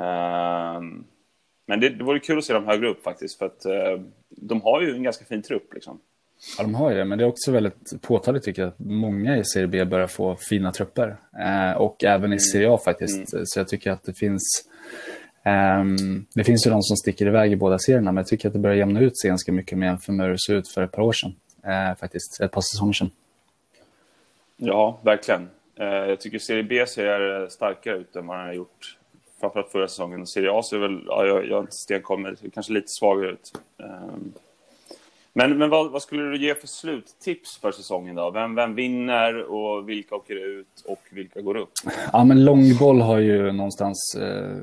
Ehm, 0.00 1.04
men 1.66 1.80
det, 1.80 1.88
det 1.88 2.04
vore 2.04 2.18
kul 2.18 2.38
att 2.38 2.44
se 2.44 2.52
dem 2.52 2.66
högre 2.66 2.88
upp 2.88 3.02
faktiskt, 3.02 3.38
för 3.38 3.46
att 3.46 3.64
eh, 3.64 4.00
de 4.28 4.62
har 4.62 4.82
ju 4.82 4.94
en 4.94 5.02
ganska 5.02 5.24
fin 5.24 5.42
trupp. 5.42 5.74
Liksom. 5.74 6.00
Ja, 6.58 6.64
de 6.64 6.74
har 6.74 6.90
ju 6.90 6.96
det, 6.96 7.04
men 7.04 7.18
det 7.18 7.24
är 7.24 7.28
också 7.28 7.52
väldigt 7.52 8.02
påtagligt 8.02 8.44
tycker 8.44 8.62
jag 8.62 8.68
att 8.68 8.78
många 8.78 9.36
i 9.36 9.44
Serie 9.44 9.66
B 9.66 9.84
börjar 9.84 10.06
få 10.06 10.36
fina 10.48 10.72
trupper. 10.72 11.16
Eh, 11.38 11.72
och 11.72 12.04
även 12.04 12.32
i 12.32 12.40
Serie 12.40 12.70
A 12.70 12.78
faktiskt. 12.84 13.32
Mm. 13.32 13.46
Så 13.46 13.60
jag 13.60 13.68
tycker 13.68 13.90
att 13.90 14.04
det 14.04 14.14
finns 14.14 14.42
um, 15.80 16.26
det 16.34 16.44
finns 16.44 16.66
ju 16.66 16.70
de 16.70 16.82
som 16.82 16.96
sticker 16.96 17.26
iväg 17.26 17.52
i 17.52 17.56
båda 17.56 17.78
serierna, 17.78 18.12
men 18.12 18.16
jag 18.16 18.26
tycker 18.26 18.48
att 18.48 18.52
det 18.52 18.58
börjar 18.58 18.76
jämna 18.76 19.00
ut 19.00 19.20
sig 19.20 19.28
ganska 19.28 19.52
mycket 19.52 19.78
mer 19.78 19.88
än 19.88 19.98
för 19.98 20.12
hur 20.12 20.28
det 20.28 20.38
såg 20.38 20.56
ut 20.56 20.68
för 20.68 20.82
ett 20.82 20.92
par 20.92 21.02
år 21.02 21.12
sedan. 21.12 21.34
Eh, 21.66 21.96
faktiskt, 21.96 22.40
ett 22.40 22.52
par 22.52 22.60
säsonger 22.60 22.92
sedan. 22.92 23.10
Ja, 24.56 25.00
verkligen. 25.02 25.48
Eh, 25.80 25.86
jag 25.86 26.20
tycker 26.20 26.38
Serie 26.38 26.62
B 26.62 26.86
ser 26.86 27.48
starkare 27.48 27.96
ut 27.96 28.16
än 28.16 28.26
vad 28.26 28.38
den 28.38 28.46
har 28.46 28.54
gjort 28.54 28.98
framförallt 29.40 29.72
förra 29.72 29.88
säsongen. 29.88 30.26
Serie 30.26 30.52
A 30.52 30.62
ser 30.62 30.78
väl, 30.78 31.04
ja, 31.06 31.26
jag, 31.26 31.46
jag 31.48 31.56
har 31.56 31.60
inte 31.60 31.72
stenkoll, 31.72 32.20
men 32.20 32.36
kanske 32.54 32.72
lite 32.72 32.88
svagare 32.88 33.30
ut. 33.30 33.52
Um, 33.76 34.32
men, 35.32 35.58
men 35.58 35.70
vad, 35.70 35.90
vad, 35.90 36.02
skulle 36.02 36.22
du 36.22 36.38
ge 36.38 36.54
för 36.54 36.66
sluttips 36.66 37.58
för 37.60 37.72
säsongen 37.72 38.16
då? 38.16 38.30
Vem, 38.30 38.54
vem 38.54 38.74
vinner 38.74 39.42
och 39.42 39.88
vilka 39.88 40.14
åker 40.14 40.34
ut 40.34 40.82
och 40.84 41.00
vilka 41.10 41.40
går 41.40 41.56
upp? 41.56 41.72
Ja, 42.12 42.24
men 42.24 42.44
långboll 42.44 43.00
har 43.00 43.18
ju 43.18 43.52
någonstans 43.52 44.16
eh, 44.20 44.56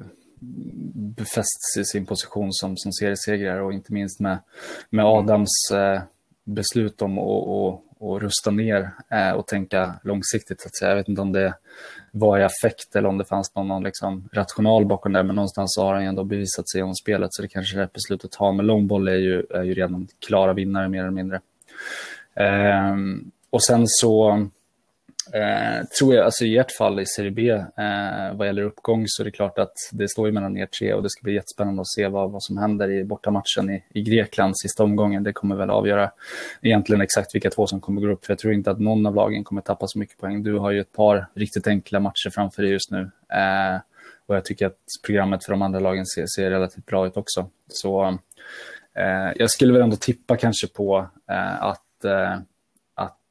befästs 0.95 1.77
i 1.77 1.85
sin 1.85 2.05
position 2.05 2.47
som, 2.51 2.77
som 2.77 2.91
seriesegrare 2.91 3.61
och 3.61 3.73
inte 3.73 3.93
minst 3.93 4.19
med, 4.19 4.37
med 4.89 5.05
Adams 5.05 5.71
eh, 5.73 6.01
beslut 6.43 7.01
om 7.01 7.19
att 7.19 7.81
och 8.03 8.21
rusta 8.21 8.51
ner 8.51 8.89
eh, 9.11 9.31
och 9.31 9.47
tänka 9.47 9.93
långsiktigt. 10.03 10.61
Så 10.61 10.67
att 10.67 10.75
säga. 10.75 10.89
Jag 10.89 10.95
vet 10.95 11.07
inte 11.07 11.21
om 11.21 11.31
det 11.31 11.53
var 12.11 12.39
i 12.39 12.43
affekt 12.43 12.95
eller 12.95 13.09
om 13.09 13.17
det 13.17 13.25
fanns 13.25 13.55
någon, 13.55 13.67
någon 13.67 13.83
liksom 13.83 14.29
rational 14.33 14.85
bakom 14.85 15.13
det, 15.13 15.23
men 15.23 15.35
någonstans 15.35 15.77
har 15.77 15.93
han 15.93 16.03
ändå 16.03 16.23
bevisat 16.23 16.69
sig 16.69 16.79
genom 16.79 16.95
spelet, 16.95 17.33
så 17.33 17.41
det 17.41 17.47
kanske 17.47 17.77
är 17.77 17.81
rätt 17.81 17.93
beslut 17.93 18.25
att 18.25 18.31
ta. 18.31 18.51
Men 18.51 18.65
långboll 18.65 19.07
är 19.07 19.15
ju, 19.15 19.45
är 19.49 19.63
ju 19.63 19.73
redan 19.73 20.07
klara 20.25 20.53
vinnare 20.53 20.89
mer 20.89 20.99
eller 20.99 21.11
mindre. 21.11 21.41
Eh, 22.35 22.95
och 23.49 23.63
sen 23.63 23.83
så 23.87 24.47
Eh, 25.33 25.85
tror 25.99 26.15
jag, 26.15 26.25
alltså 26.25 26.45
i 26.45 26.57
ert 26.57 26.71
fall 26.71 26.99
i 26.99 27.05
Serie 27.05 27.31
B, 27.31 27.49
eh, 27.49 28.33
vad 28.33 28.47
gäller 28.47 28.61
uppgång 28.61 29.03
så 29.07 29.23
är 29.23 29.25
det 29.25 29.31
klart 29.31 29.59
att 29.59 29.73
det 29.91 30.09
står 30.09 30.27
ju 30.27 30.31
mellan 30.31 30.57
er 30.57 30.65
tre 30.65 30.93
och 30.93 31.03
det 31.03 31.09
ska 31.09 31.23
bli 31.23 31.33
jättespännande 31.33 31.81
att 31.81 31.87
se 31.87 32.07
vad, 32.07 32.31
vad 32.31 32.43
som 32.43 32.57
händer 32.57 32.91
i 32.91 33.03
bortamatchen 33.03 33.69
i, 33.69 33.83
i 33.89 34.01
Grekland 34.01 34.59
sista 34.59 34.83
omgången. 34.83 35.23
Det 35.23 35.33
kommer 35.33 35.55
väl 35.55 35.69
avgöra 35.69 36.11
egentligen 36.61 37.01
exakt 37.01 37.35
vilka 37.35 37.49
två 37.49 37.67
som 37.67 37.81
kommer 37.81 38.01
gå 38.01 38.07
upp, 38.07 38.25
för 38.25 38.33
jag 38.33 38.39
tror 38.39 38.53
inte 38.53 38.71
att 38.71 38.79
någon 38.79 39.05
av 39.05 39.15
lagen 39.15 39.43
kommer 39.43 39.61
tappa 39.61 39.87
så 39.87 39.99
mycket 39.99 40.17
poäng. 40.17 40.43
Du 40.43 40.57
har 40.57 40.71
ju 40.71 40.79
ett 40.79 40.93
par 40.93 41.27
riktigt 41.35 41.67
enkla 41.67 41.99
matcher 41.99 42.29
framför 42.29 42.61
dig 42.61 42.71
just 42.71 42.91
nu. 42.91 43.11
Eh, 43.33 43.79
och 44.25 44.35
jag 44.35 44.45
tycker 44.45 44.65
att 44.65 44.77
programmet 45.05 45.45
för 45.45 45.51
de 45.51 45.61
andra 45.61 45.79
lagen 45.79 46.05
ser, 46.05 46.25
ser 46.35 46.49
relativt 46.49 46.85
bra 46.85 47.07
ut 47.07 47.17
också. 47.17 47.49
Så 47.67 48.17
Eh, 48.95 49.31
jag 49.35 49.51
skulle 49.51 49.73
väl 49.73 49.81
ändå 49.81 49.95
tippa 49.95 50.37
kanske 50.37 50.67
på 50.67 51.07
eh, 51.29 51.63
att, 51.63 52.05
eh, 52.05 52.37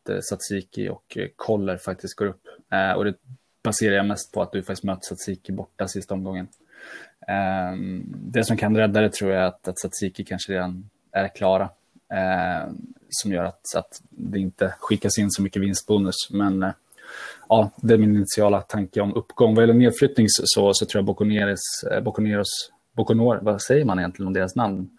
att 0.03 0.09
eh, 0.09 0.21
Satsiki 0.21 0.89
och 0.89 1.17
eh, 1.17 1.29
Koller 1.37 1.77
faktiskt 1.77 2.17
går 2.17 2.27
upp. 2.27 2.43
Eh, 2.73 2.93
och 2.93 3.05
det 3.05 3.15
baserar 3.65 3.97
jag 3.97 4.07
mest 4.07 4.33
på 4.33 4.43
att 4.43 4.53
du 4.53 4.63
faktiskt 4.63 4.85
möter 4.85 5.03
Satsiki 5.03 5.53
borta 5.53 5.89
sista 5.89 6.15
omgången. 6.15 6.49
det 8.07 8.45
som 8.45 8.57
kan 8.57 8.77
rädda 8.77 9.01
det 9.01 9.13
tror 9.13 9.31
jag 9.31 9.43
är 9.43 9.47
att, 9.47 9.69
att 9.69 9.79
Satsiki 9.79 10.25
kanske 10.25 10.53
redan 10.53 10.91
är 11.13 11.29
klara. 11.29 11.71
som 13.09 13.33
gör 13.33 13.45
att, 13.45 13.77
att 13.77 14.03
det 14.11 14.39
inte 14.39 14.75
skickas 14.79 15.19
in 15.19 15.31
så 15.31 15.43
mycket 15.43 15.63
vinstbonus. 15.63 16.31
Men 16.31 16.73
ja, 17.49 17.71
det 17.77 17.95
är 17.95 17.99
min 17.99 18.17
initiala 18.17 18.61
tanke 18.61 19.01
om 19.01 19.15
uppgång. 19.15 19.55
Vad 19.55 19.63
gäller 19.63 19.75
nedflyttning 19.75 20.27
så, 20.29 20.75
så 20.75 20.87
tror 20.87 20.99
jag 20.99 21.05
Boconeros, 21.05 21.61
Boconeros 22.03 22.71
Boconor, 22.93 23.39
vad 23.43 23.63
säger 23.63 23.85
man 23.85 23.99
egentligen 23.99 24.27
om 24.27 24.33
deras 24.33 24.57
namn? 24.57 24.91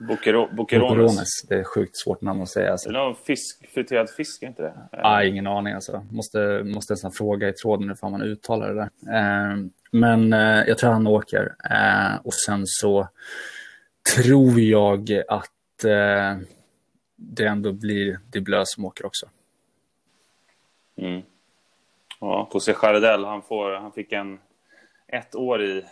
Boquerones. 0.57 1.43
Det 1.49 1.55
är 1.55 1.63
sjukt 1.63 1.97
svårt 1.97 2.21
namn 2.21 2.41
att 2.41 2.49
säga. 2.49 2.71
Alltså. 2.71 2.89
Är 2.89 2.93
det 2.93 2.99
någon 2.99 3.15
fisk, 3.15 3.69
friterad 3.73 4.09
fisk, 4.09 4.43
är 4.43 4.47
inte 4.47 4.61
det? 4.61 4.73
Ah, 4.91 5.23
ingen 5.23 5.47
aning 5.47 5.73
alltså. 5.73 6.05
Måste, 6.11 6.63
måste 6.63 6.93
nästan 6.93 7.11
fråga 7.11 7.49
i 7.49 7.53
tråden 7.53 7.89
hur 7.89 8.09
man 8.09 8.21
uttalar 8.21 8.73
det 8.73 8.75
där. 8.75 8.89
Eh, 9.17 9.57
men 9.91 10.33
eh, 10.33 10.63
jag 10.67 10.77
tror 10.77 10.91
han 10.91 11.07
åker. 11.07 11.55
Eh, 11.71 12.15
och 12.23 12.33
sen 12.33 12.63
så 12.65 13.07
tror 14.15 14.59
jag 14.59 15.21
att 15.27 15.83
eh, 15.83 16.37
det 17.15 17.45
ändå 17.45 17.73
blir 17.73 18.19
Diblö 18.31 18.63
som 18.65 18.85
åker 18.85 19.05
också. 19.05 19.25
Mm. 20.97 21.21
Ja, 22.19 22.49
José 22.53 22.75
Jardel, 22.81 23.25
han, 23.25 23.41
får, 23.41 23.71
han 23.71 23.91
fick 23.91 24.11
en 24.11 24.39
ett 25.07 25.35
år 25.35 25.63
i 25.63 25.85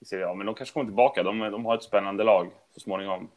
i 0.00 0.04
Serie 0.04 0.26
A. 0.26 0.34
Men 0.34 0.46
de 0.46 0.54
kanske 0.54 0.72
kommer 0.72 0.86
tillbaka. 0.86 1.22
De, 1.22 1.38
de 1.38 1.64
har 1.64 1.74
ett 1.76 1.82
spännande 1.82 2.24
lag 2.24 2.50
så 2.74 2.80
småningom. 2.80 3.30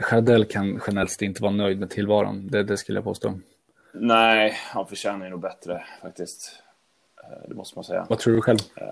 Chardell 0.00 0.44
kan 0.44 0.80
generellt 0.86 1.22
inte 1.22 1.42
vara 1.42 1.52
nöjd 1.52 1.80
med 1.80 1.90
tillvaron. 1.90 2.48
Det, 2.48 2.62
det 2.62 2.76
skulle 2.76 2.98
jag 2.98 3.04
påstå. 3.04 3.38
Nej, 3.92 4.50
han 4.50 4.86
förtjänar 4.86 5.24
ju 5.24 5.30
nog 5.30 5.40
bättre 5.40 5.84
faktiskt. 6.02 6.62
Eh, 7.22 7.48
det 7.48 7.54
måste 7.54 7.78
man 7.78 7.84
säga. 7.84 8.06
Vad 8.08 8.18
tror 8.18 8.34
du 8.34 8.40
själv? 8.40 8.58
Uh, 8.80 8.86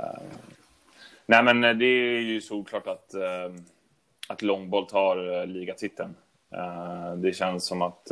nej, 1.26 1.42
men 1.42 1.60
det 1.78 1.84
är 1.84 2.20
ju 2.20 2.40
såklart 2.40 2.86
att, 2.86 3.14
uh, 3.14 3.56
att 4.28 4.42
Långboll 4.42 4.86
tar 4.86 5.40
uh, 5.40 5.46
ligatiteln. 5.46 6.14
Uh, 6.54 7.14
det 7.16 7.32
känns 7.32 7.66
som 7.66 7.82
att 7.82 8.08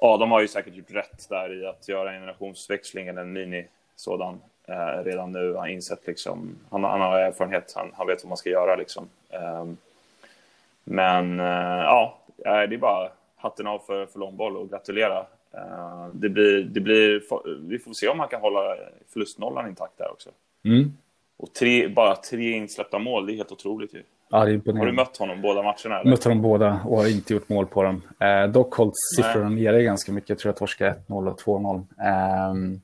ja, 0.00 0.16
de 0.16 0.30
har 0.30 0.40
ju 0.40 0.48
säkert 0.48 0.74
gjort 0.74 0.90
rätt 0.90 1.28
där 1.28 1.62
i 1.62 1.66
att 1.66 1.88
göra 1.88 2.12
en 2.12 2.20
generationsväxling 2.20 3.08
eller 3.08 3.20
en 3.20 3.32
mini 3.32 3.68
sådan 3.96 4.40
eh, 4.66 5.04
redan 5.04 5.32
nu. 5.32 5.46
Han 5.46 5.56
har 5.56 5.68
insett 5.68 6.06
liksom, 6.06 6.58
han, 6.70 6.84
han 6.84 7.00
har 7.00 7.18
erfarenhet, 7.18 7.72
han, 7.76 7.90
han, 7.94 8.06
vet 8.06 8.24
vad 8.24 8.28
man 8.28 8.36
ska 8.36 8.50
göra 8.50 8.76
liksom. 8.76 9.08
Eh, 9.30 9.64
men 10.84 11.40
eh, 11.40 11.84
ja, 11.84 12.18
det 12.36 12.50
är 12.50 12.78
bara 12.78 13.08
hatten 13.36 13.66
av 13.66 13.78
för, 13.78 14.06
för 14.06 14.18
långboll 14.18 14.56
och 14.56 14.70
gratulera. 14.70 15.26
Eh, 15.52 16.06
det 16.12 16.28
blir, 16.28 16.62
det 16.62 16.80
blir, 16.80 17.22
vi 17.68 17.78
får 17.78 17.92
se 17.94 18.08
om 18.08 18.20
han 18.20 18.28
kan 18.28 18.40
hålla 18.40 18.76
förlustnollan 19.12 19.68
intakt 19.68 19.98
där 19.98 20.10
också. 20.10 20.30
Mm. 20.64 20.92
Och 21.36 21.54
tre, 21.54 21.88
bara 21.88 22.16
tre 22.16 22.50
insläppta 22.50 22.98
mål, 22.98 23.26
det 23.26 23.32
är 23.32 23.36
helt 23.36 23.52
otroligt 23.52 23.94
ju. 23.94 24.02
Ja. 24.28 24.38
Har 24.38 24.86
du 24.86 24.92
mött 24.92 25.16
honom 25.16 25.42
båda 25.42 25.62
matcherna? 25.62 26.00
Eller? 26.00 26.10
Mött 26.10 26.24
honom 26.24 26.42
båda 26.42 26.80
och 26.84 26.96
har 26.96 27.08
inte 27.08 27.34
gjort 27.34 27.48
mål 27.48 27.66
på 27.66 27.82
dem. 27.82 28.02
Eh, 28.20 28.46
dock 28.46 28.74
hållit 28.74 28.94
siffrorna 29.16 29.48
nere 29.48 29.82
ganska 29.82 30.12
mycket. 30.12 30.28
Jag 30.28 30.38
tror 30.38 30.48
jag 30.48 30.56
torskade 30.56 30.94
1-0 31.08 31.30
och 31.30 31.40
2-0. 31.40 31.76
Eh, 32.00 32.78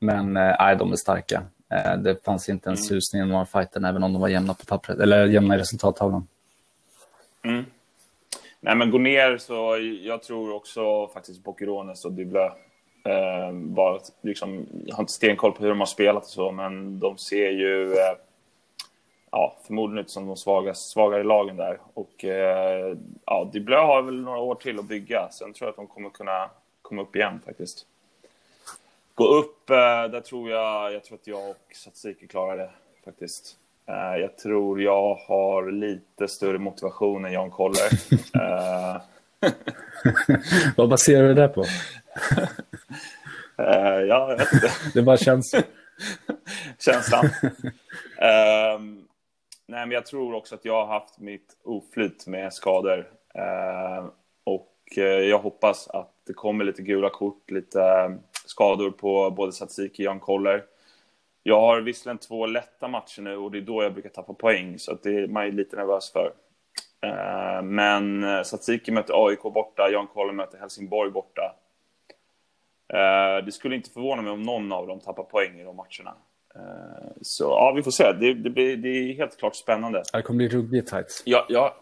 men 0.00 0.36
eh, 0.36 0.56
nej, 0.58 0.76
de 0.76 0.92
är 0.92 0.96
starka. 0.96 1.42
Eh, 1.70 1.96
det 1.96 2.24
fanns 2.24 2.48
inte 2.48 2.68
en 2.68 2.74
mm. 2.74 2.84
susning 2.84 3.22
i 3.22 3.24
de 3.24 3.34
här 3.34 3.44
fighten, 3.44 3.84
även 3.84 4.02
om 4.02 4.12
de 4.12 4.22
var 4.22 4.28
jämna 4.28 4.54
på 4.54 4.64
pappret, 4.64 4.98
eller 4.98 5.26
jämna 5.26 5.54
i 5.54 5.58
resultattavlan. 5.58 6.26
Mm. 7.42 7.64
Nej, 8.60 8.76
men 8.76 8.90
gå 8.90 8.98
ner 8.98 9.38
så 9.38 9.78
jag 10.02 10.22
tror 10.22 10.54
också 10.54 11.08
faktiskt 11.08 11.44
Boccherones 11.44 12.04
och 12.04 12.12
Dybla 12.12 12.46
eh, 13.04 13.52
bara 13.52 14.00
liksom, 14.22 14.66
jag 14.86 14.96
har 14.96 15.02
inte 15.02 15.12
stenkoll 15.12 15.52
på 15.52 15.62
hur 15.62 15.68
de 15.68 15.78
har 15.78 15.86
spelat 15.86 16.22
och 16.22 16.30
så, 16.30 16.52
men 16.52 16.98
de 16.98 17.18
ser 17.18 17.50
ju 17.50 17.92
eh, 17.92 18.16
ja, 19.30 19.56
förmodligen 19.66 20.04
ut 20.04 20.10
som 20.10 20.26
de 20.26 20.36
svaga, 20.36 20.74
svagare 20.74 21.24
lagen 21.24 21.56
där. 21.56 21.78
Och 21.94 22.24
eh, 22.24 22.96
ja, 23.26 23.50
Dybla 23.52 23.86
har 23.86 24.02
väl 24.02 24.20
några 24.20 24.38
år 24.38 24.54
till 24.54 24.78
att 24.78 24.88
bygga, 24.88 25.28
sen 25.32 25.52
tror 25.52 25.66
jag 25.66 25.70
att 25.70 25.76
de 25.76 25.86
kommer 25.86 26.10
kunna 26.10 26.50
komma 26.82 27.02
upp 27.02 27.16
igen 27.16 27.40
faktiskt 27.44 27.86
gå 29.20 29.26
upp, 29.26 29.70
eh, 29.70 30.10
där 30.10 30.20
tror 30.20 30.50
jag, 30.50 30.92
jag 30.92 31.04
tror 31.04 31.18
att 31.18 31.26
jag 31.26 31.50
och 31.50 31.76
Satsiki 31.76 32.26
klarar 32.26 32.56
det 32.56 32.70
faktiskt. 33.04 33.56
Eh, 33.86 34.20
jag 34.20 34.38
tror 34.38 34.82
jag 34.82 35.14
har 35.14 35.70
lite 35.70 36.28
större 36.28 36.58
motivation 36.58 37.24
än 37.24 37.32
Jan 37.32 37.50
Koller. 37.50 37.90
Eh, 38.40 39.00
Vad 40.76 40.88
baserar 40.88 41.28
du 41.28 41.34
det 41.34 41.48
på? 41.48 41.64
ja, 43.56 44.00
jag 44.00 44.36
vet 44.36 44.52
inte. 44.52 44.70
Det 44.94 45.02
bara 45.02 45.16
känns. 45.16 45.54
Känslan. 46.78 47.24
um, 47.24 49.08
nej, 49.66 49.86
men 49.86 49.90
jag 49.90 50.06
tror 50.06 50.34
också 50.34 50.54
att 50.54 50.64
jag 50.64 50.86
har 50.86 51.00
haft 51.00 51.18
mitt 51.18 51.56
oflyt 51.64 52.26
med 52.26 52.52
skador. 52.52 52.98
Uh, 53.38 54.10
och 54.44 54.76
jag 54.96 55.38
hoppas 55.38 55.88
att 55.88 56.12
det 56.26 56.32
kommer 56.32 56.64
lite 56.64 56.82
gula 56.82 57.10
kort, 57.10 57.50
lite 57.50 58.18
skador 58.50 58.90
på 58.90 59.30
både 59.30 59.52
Satsiki 59.52 60.02
och 60.02 60.06
Jan 60.06 60.20
Koller. 60.20 60.64
Jag 61.42 61.60
har 61.60 61.80
visserligen 61.80 62.18
två 62.18 62.46
lätta 62.46 62.88
matcher 62.88 63.22
nu 63.22 63.36
och 63.36 63.50
det 63.50 63.58
är 63.58 63.62
då 63.62 63.82
jag 63.82 63.92
brukar 63.92 64.10
tappa 64.10 64.34
poäng, 64.34 64.78
så 64.78 64.92
att 64.92 65.02
det 65.02 65.10
är 65.10 65.26
man 65.26 65.46
är 65.46 65.52
lite 65.52 65.76
nervös 65.76 66.12
för. 66.12 66.32
Eh, 67.02 67.62
men 67.62 68.24
Satsiki 68.44 68.92
möter 68.92 69.26
AIK 69.26 69.42
borta, 69.42 69.90
Jan 69.92 70.06
Koller 70.06 70.32
möter 70.32 70.58
Helsingborg 70.58 71.10
borta. 71.10 71.54
Eh, 72.92 73.44
det 73.44 73.52
skulle 73.52 73.76
inte 73.76 73.90
förvåna 73.90 74.22
mig 74.22 74.32
om 74.32 74.42
någon 74.42 74.72
av 74.72 74.86
dem 74.86 75.00
tappar 75.00 75.22
poäng 75.22 75.60
i 75.60 75.64
de 75.64 75.76
matcherna. 75.76 76.14
Eh, 76.54 77.12
så 77.22 77.44
ja, 77.44 77.72
vi 77.76 77.82
får 77.82 77.90
se. 77.90 78.12
Det, 78.12 78.34
det, 78.34 78.50
blir, 78.50 78.76
det 78.76 78.88
är 78.88 79.14
helt 79.14 79.38
klart 79.38 79.56
spännande. 79.56 80.02
Det 80.12 80.22
kommer 80.22 80.36
bli 80.36 80.48
ruggigt 80.48 80.88
tajt. 80.88 81.22
Ja, 81.24 81.46
ja, 81.48 81.76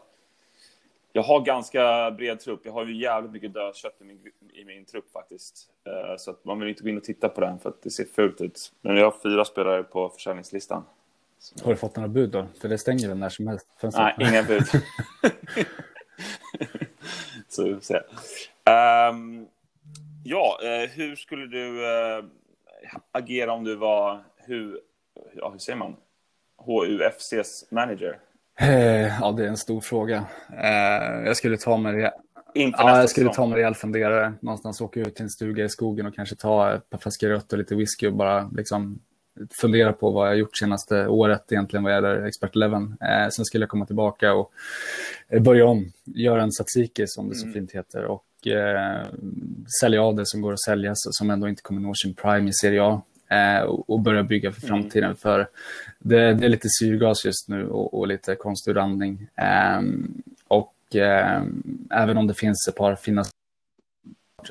jag 1.19 1.23
har 1.23 1.41
ganska 1.41 2.11
bred 2.11 2.41
trupp. 2.41 2.61
Jag 2.65 2.73
har 2.73 2.87
ju 2.87 2.97
jävligt 2.97 3.33
mycket 3.33 3.55
dödkött 3.55 3.97
i 4.01 4.05
min, 4.05 4.19
i 4.55 4.65
min 4.65 4.85
trupp 4.85 5.13
faktiskt. 5.13 5.67
Uh, 5.89 6.17
så 6.17 6.31
att 6.31 6.45
man 6.45 6.61
vill 6.61 6.69
inte 6.69 6.83
gå 6.83 6.89
in 6.89 6.97
och 6.97 7.05
titta 7.05 7.29
på 7.29 7.41
den 7.41 7.59
för 7.59 7.69
att 7.69 7.83
det 7.83 7.91
ser 7.91 8.05
fult 8.05 8.41
ut. 8.41 8.73
Men 8.81 8.97
jag 8.97 9.05
har 9.05 9.15
fyra 9.23 9.45
spelare 9.45 9.83
på 9.83 10.09
försäljningslistan. 10.09 10.85
Så. 11.39 11.65
Har 11.65 11.71
du 11.71 11.77
fått 11.77 11.97
några 11.97 12.09
bud 12.09 12.31
då? 12.31 12.47
För 12.61 12.69
det 12.69 12.79
stänger 12.79 13.09
väl 13.09 13.19
när 13.19 13.29
som 13.29 13.47
helst? 13.47 13.67
Nej, 13.83 14.15
inga 14.19 14.43
bud. 14.43 14.63
så 17.49 17.65
vi 17.65 17.75
får 17.75 17.81
se. 17.81 17.97
Um, 19.15 19.49
ja, 20.25 20.59
uh, 20.63 20.89
hur 20.91 21.17
skulle 21.17 21.47
du 21.47 21.81
uh, 21.81 22.25
agera 23.13 23.53
om 23.53 23.65
du 23.65 23.77
var, 23.77 24.25
hur, 24.37 24.81
ja, 25.35 25.51
hur 25.51 25.59
säger 25.59 25.79
man, 25.79 25.97
HUFCs 26.57 27.71
manager? 27.71 28.19
Eh, 28.61 29.21
ja, 29.21 29.35
det 29.37 29.45
är 29.45 29.49
en 29.49 29.57
stor 29.57 29.81
fråga. 29.81 30.25
Eh, 30.51 31.25
jag 31.27 31.37
skulle 31.37 31.57
ta 31.57 31.77
mig 31.77 32.11
ja, 32.55 32.99
jag 32.99 33.11
skulle 33.11 33.33
ta 33.33 33.47
mig 33.47 33.59
rejäl 33.59 33.75
funderare. 33.75 34.33
Någonstans 34.41 34.81
åka 34.81 35.01
ut 35.01 35.15
till 35.15 35.23
en 35.23 35.31
stuga 35.31 35.65
i 35.65 35.69
skogen 35.69 36.07
och 36.07 36.15
kanske 36.15 36.37
ta 36.37 36.75
ett 36.75 36.91
par 36.91 36.99
flaskor 36.99 37.29
rött 37.29 37.53
och 37.53 37.59
lite 37.59 37.75
whisky 37.75 38.07
och 38.07 38.13
bara 38.13 38.51
liksom 38.57 38.99
fundera 39.61 39.93
på 39.93 40.11
vad 40.11 40.29
jag 40.29 40.39
gjort 40.39 40.57
senaste 40.57 41.07
året 41.07 41.53
egentligen 41.53 41.85
vad 41.85 41.93
gäller 41.93 42.27
Expert 42.27 42.57
Eleven. 42.57 42.97
Eh, 43.01 43.29
sen 43.29 43.45
skulle 43.45 43.63
jag 43.63 43.71
komma 43.71 43.87
tillbaka 43.87 44.35
och 44.35 44.53
börja 45.41 45.67
om, 45.67 45.93
göra 46.05 46.43
en 46.43 46.51
tzatziki 46.51 47.05
som 47.07 47.29
det 47.29 47.35
så 47.35 47.45
mm. 47.45 47.55
fint 47.55 47.73
heter 47.73 48.05
och 48.05 48.47
eh, 48.47 49.07
sälja 49.81 50.03
av 50.03 50.15
det 50.15 50.27
som 50.27 50.41
går 50.41 50.53
att 50.53 50.61
sälja 50.61 50.93
som 50.95 51.31
ändå 51.31 51.49
inte 51.49 51.63
kommer 51.63 51.81
nå 51.81 51.95
sin 51.95 52.15
prime 52.15 52.51
i 52.51 52.53
Serie 52.53 52.83
A 52.83 53.03
eh, 53.29 53.61
och 53.63 54.01
börja 54.01 54.23
bygga 54.23 54.53
för 54.53 54.69
mm. 54.69 54.69
framtiden. 54.69 55.05
Mm. 55.05 55.17
För 55.17 55.49
det, 55.99 56.35
det, 56.35 56.47
är 56.47 56.49
lite 56.49 56.69
syrgas 56.81 57.25
just 57.25 57.49
nu 57.49 57.69
och, 57.69 57.99
och 57.99 58.09
lite 58.09 58.35
konstgjord 58.35 58.79
andning. 58.79 59.27
Eh, 59.37 59.81
och 60.49 60.97
eh, 60.97 61.43
även 61.91 62.17
om 62.17 62.27
det 62.27 62.35
finns 62.35 62.69
ett 62.69 62.77
par 62.77 62.95
fina 62.95 63.25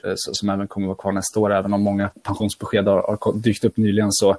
eh, 0.03 0.13
som 0.15 0.49
även 0.49 0.67
kommer 0.67 0.85
att 0.85 0.89
vara 0.89 0.97
kvar 0.97 1.11
nästa 1.11 1.39
år, 1.39 1.53
även 1.53 1.73
om 1.73 1.81
många 1.81 2.09
pensionsbesked 2.23 2.87
har, 2.87 3.17
har 3.21 3.37
dykt 3.37 3.65
upp 3.65 3.77
nyligen, 3.77 4.11
så, 4.11 4.37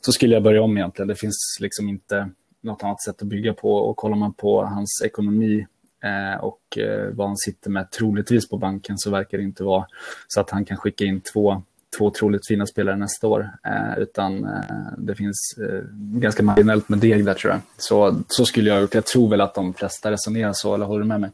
så 0.00 0.12
skulle 0.12 0.34
jag 0.34 0.42
börja 0.42 0.62
om 0.62 0.76
egentligen. 0.76 1.08
Det 1.08 1.16
finns 1.16 1.56
liksom 1.60 1.88
inte 1.88 2.30
något 2.60 2.82
annat 2.82 3.02
sätt 3.02 3.22
att 3.22 3.28
bygga 3.28 3.54
på 3.54 3.74
och 3.74 3.96
kollar 3.96 4.16
man 4.16 4.32
på 4.32 4.64
hans 4.64 5.02
ekonomi 5.04 5.66
eh, 6.04 6.44
och 6.44 6.78
eh, 6.78 7.08
vad 7.14 7.26
han 7.26 7.36
sitter 7.36 7.70
med 7.70 7.90
troligtvis 7.90 8.48
på 8.48 8.56
banken 8.56 8.98
så 8.98 9.10
verkar 9.10 9.38
det 9.38 9.44
inte 9.44 9.64
vara 9.64 9.86
så 10.28 10.40
att 10.40 10.50
han 10.50 10.64
kan 10.64 10.76
skicka 10.76 11.04
in 11.04 11.20
två 11.20 11.62
två 11.98 12.04
otroligt 12.04 12.46
fina 12.46 12.66
spelare 12.66 12.96
nästa 12.96 13.28
år. 13.28 13.50
Eh, 13.66 13.98
utan 13.98 14.44
eh, 14.44 14.60
det 14.98 15.14
finns 15.14 15.58
eh, 15.58 15.80
ganska 15.94 16.42
marginellt 16.42 16.88
med 16.88 16.98
deg 16.98 17.24
där 17.24 17.34
tror 17.34 17.52
jag. 17.52 17.60
Så, 17.76 18.22
så 18.28 18.44
skulle 18.44 18.68
jag 18.68 18.76
ha 18.76 18.80
gjort. 18.80 18.94
Jag 18.94 19.06
tror 19.06 19.28
väl 19.28 19.40
att 19.40 19.54
de 19.54 19.74
flesta 19.74 20.10
resonerar 20.10 20.52
så, 20.52 20.74
eller 20.74 20.86
håller 20.86 21.00
du 21.00 21.08
med 21.08 21.20
mig? 21.20 21.30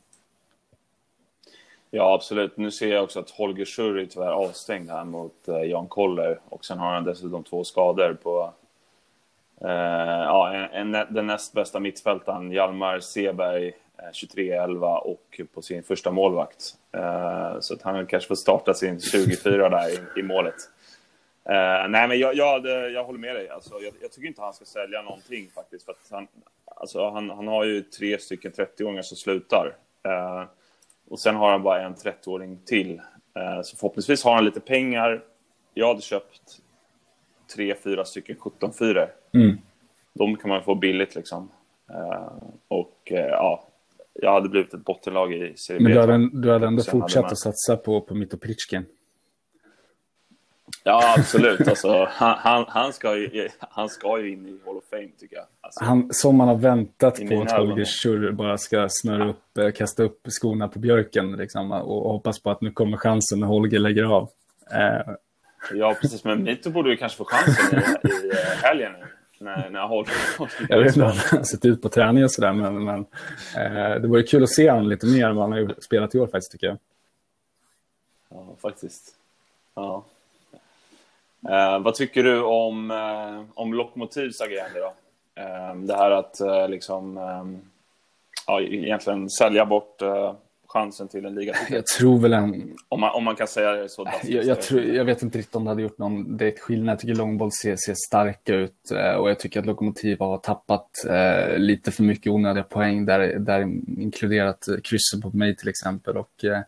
Ja, 1.91 2.15
absolut. 2.15 2.57
Nu 2.57 2.71
ser 2.71 2.89
jag 2.89 3.05
också 3.05 3.21
att 3.21 3.31
Holger 3.31 3.65
Schurri 3.65 4.03
är 4.03 4.07
tyvärr 4.07 4.33
avstängd 4.33 4.91
här 4.91 5.05
mot 5.05 5.49
eh, 5.49 5.63
Jan 5.63 5.87
Koller. 5.87 6.41
Och 6.49 6.65
sen 6.65 6.79
har 6.79 6.95
han 6.95 7.05
dessutom 7.05 7.45
två 7.45 7.65
skador 7.65 8.17
på... 8.23 8.53
Eh, 9.61 9.71
ja, 9.71 10.55
en, 10.55 10.95
en, 10.95 11.15
den 11.15 11.27
näst 11.27 11.53
bästa 11.53 11.81
mittfältaren, 11.81 12.53
Hjalmar 12.53 13.01
Seberg, 13.01 13.73
23-11 14.13 14.97
och 14.97 15.41
på 15.55 15.63
sin 15.63 15.83
första 15.83 16.11
målvakt. 16.11 16.75
Så 17.61 17.75
att 17.75 17.83
han 17.83 18.07
kanske 18.07 18.29
får 18.29 18.35
starta 18.35 18.75
sin 18.75 19.01
24 19.01 19.69
där 19.69 19.89
i, 19.89 20.21
i 20.21 20.23
målet. 20.23 20.55
Uh, 21.51 21.89
nej, 21.89 22.09
men 22.09 22.19
jag, 22.19 22.35
jag, 22.35 22.67
jag, 22.67 23.05
håller 23.05 23.19
med 23.19 23.37
dig. 23.37 23.49
Alltså, 23.49 23.75
jag, 23.75 23.93
jag, 24.03 24.13
tycker 24.13 24.29
inte 24.29 24.43
han 24.43 24.55
ska 24.55 24.65
sälja 24.65 25.03
någonting 25.03 25.49
faktiskt. 25.55 25.85
För 25.85 25.93
att 25.93 26.09
han, 26.11 26.29
alltså, 26.65 27.11
han, 27.11 27.31
han 27.31 27.49
har 27.49 27.65
ju 27.65 27.83
tre 27.83 28.19
stycken 28.19 28.53
30-åringar 28.53 29.03
som 29.03 29.17
slutar. 29.17 29.77
Och 31.09 31.21
sen 31.21 31.37
har 31.37 31.51
han 31.51 31.63
bara 31.63 31.83
en 31.83 31.95
30-åring 31.95 32.59
till. 32.67 33.01
Så 33.63 33.77
förhoppningsvis 33.77 34.25
har 34.25 34.35
han 34.35 34.45
lite 34.45 34.61
pengar. 34.61 35.25
Jag 35.75 35.89
hade 35.89 36.01
köpt 36.01 36.59
tre, 37.55 37.75
fyra 37.75 38.05
stycken 38.05 38.37
17-4. 38.37 39.09
Mm. 39.35 39.59
De 40.13 40.37
kan 40.37 40.49
man 40.49 40.63
få 40.63 40.75
billigt 40.75 41.15
liksom. 41.15 41.51
och 42.69 42.99
ja, 43.11 43.68
jag 44.23 44.33
hade 44.33 44.49
blivit 44.49 44.75
ett 44.75 44.85
bottenlag 44.85 45.33
i 45.33 45.55
Serie 45.57 45.79
B. 45.79 45.85
Men 45.85 45.93
du 45.93 46.01
hade, 46.01 46.31
du 46.33 46.51
hade 46.51 46.67
ändå 46.67 46.83
fortsatt 46.83 47.23
hade 47.23 47.33
att 47.33 47.39
satsa 47.39 47.77
på, 47.77 48.01
på 48.01 48.15
Mitopritchkin? 48.15 48.87
Ja, 50.85 51.15
absolut. 51.19 51.69
Alltså, 51.69 52.09
han, 52.11 52.37
han, 52.39 52.65
han, 52.69 52.93
ska 52.93 53.17
ju, 53.17 53.49
han 53.59 53.89
ska 53.89 54.21
ju 54.21 54.33
in 54.33 54.47
i 54.47 54.59
Hall 54.67 54.77
of 54.77 54.85
Fame, 54.91 55.09
tycker 55.19 55.37
jag. 55.37 55.45
Alltså, 55.61 55.85
han, 55.85 56.09
som 56.13 56.37
man 56.37 56.49
har 56.49 56.55
väntat 56.55 57.29
på 57.29 57.43
att 57.43 57.53
Holger 57.53 57.85
Schur 57.85 58.33
bara 58.33 58.59
ska 58.59 58.87
snöra 58.91 59.29
upp, 59.29 59.59
eh, 59.59 59.71
kasta 59.71 60.03
upp 60.03 60.21
skorna 60.29 60.69
på 60.69 60.79
björken 60.79 61.33
liksom, 61.33 61.73
och 61.73 62.13
hoppas 62.13 62.43
på 62.43 62.51
att 62.51 62.61
nu 62.61 62.71
kommer 62.71 62.97
chansen 62.97 63.41
när 63.41 63.47
Holger 63.47 63.79
lägger 63.79 64.05
av. 64.05 64.31
Eh. 64.73 65.15
Ja, 65.75 65.97
precis. 66.01 66.25
Men 66.25 66.43
Mito 66.43 66.71
borde 66.71 66.91
ju 66.91 66.97
kanske 66.97 67.19
få 67.19 67.25
chansen 67.25 67.79
i, 67.79 68.09
i 68.09 68.31
eh, 68.31 68.37
helgen. 68.63 68.93
När, 69.41 69.71
när 69.71 69.87
Holger, 69.87 70.15
jag 70.69 70.79
vet 70.79 70.87
inte 70.87 71.01
hur 71.01 71.07
han 71.07 71.39
har 71.39 71.45
sett 71.45 71.65
ut 71.65 71.83
på 71.83 71.89
träning 71.89 72.25
och 72.25 72.31
sådär, 72.31 72.53
men, 72.53 72.85
men 72.85 73.07
eh, 73.57 74.01
det 74.01 74.09
vore 74.09 74.23
kul 74.23 74.43
att 74.43 74.51
se 74.51 74.71
honom 74.71 74.89
lite 74.89 75.07
mer 75.07 75.29
än 75.29 75.37
vad 75.37 75.51
han 75.51 75.53
har 75.53 75.75
spelat 75.81 76.15
i 76.15 76.19
år 76.19 76.27
faktiskt, 76.27 76.53
tycker 76.53 76.67
jag. 76.67 76.79
Ja, 78.29 78.47
faktiskt. 78.63 79.15
Ja. 79.75 80.05
Eh, 81.49 81.79
vad 81.79 81.95
tycker 81.95 82.23
du 82.23 82.43
om, 82.43 82.91
eh, 82.91 83.43
om 83.55 83.75
Lokomotivs 83.75 84.41
agerande 84.41 84.81
då? 84.81 84.95
Eh, 85.43 85.75
det 85.75 85.97
här 85.97 86.11
att 86.11 86.41
eh, 86.41 86.69
liksom, 86.69 87.17
eh, 87.17 87.45
ja, 88.47 88.61
egentligen 88.61 89.31
sälja 89.31 89.67
bort 89.67 90.03
chansen 90.69 91.09
till 91.09 91.25
en 91.25 91.35
ligatitel. 91.35 91.75
Jag 91.75 91.87
tror 91.87 92.19
väl 92.19 92.33
en... 92.33 92.77
Om 92.89 93.01
man, 93.01 93.15
om 93.15 93.25
man 93.25 93.37
kan 93.37 93.49
säga 93.49 93.73
det 93.73 93.89
så. 93.89 94.09
Jag, 94.23 94.45
jag, 94.45 94.63
tror, 94.63 94.83
jag 94.83 95.05
vet 95.05 95.23
inte 95.23 95.39
riktigt 95.39 95.57
om 95.57 95.65
det 95.65 95.71
hade 95.71 95.83
gjort 95.83 95.99
någon 95.99 96.37
direkt 96.37 96.61
skillnad. 96.61 96.93
Jag 96.93 96.99
tycker 96.99 97.15
långboll 97.15 97.53
ser, 97.53 97.77
ser 97.77 97.95
starka 98.09 98.55
ut 98.55 98.91
och 99.19 99.31
jag 99.31 99.39
tycker 99.39 99.61
att 99.61 99.67
Lokomotiv 99.67 100.19
har 100.19 100.39
tappat 100.39 100.91
eh, 101.09 101.59
lite 101.59 101.91
för 101.91 102.03
mycket 102.03 102.33
onödiga 102.33 102.65
poäng 102.65 103.07
där, 103.07 103.39
där 103.39 103.61
inkluderat 104.01 104.67
krysset 104.85 105.23
på 105.23 105.31
mig 105.31 105.57
till 105.57 105.69
exempel. 105.69 106.17
Och, 106.17 106.45
eh, 106.45 106.63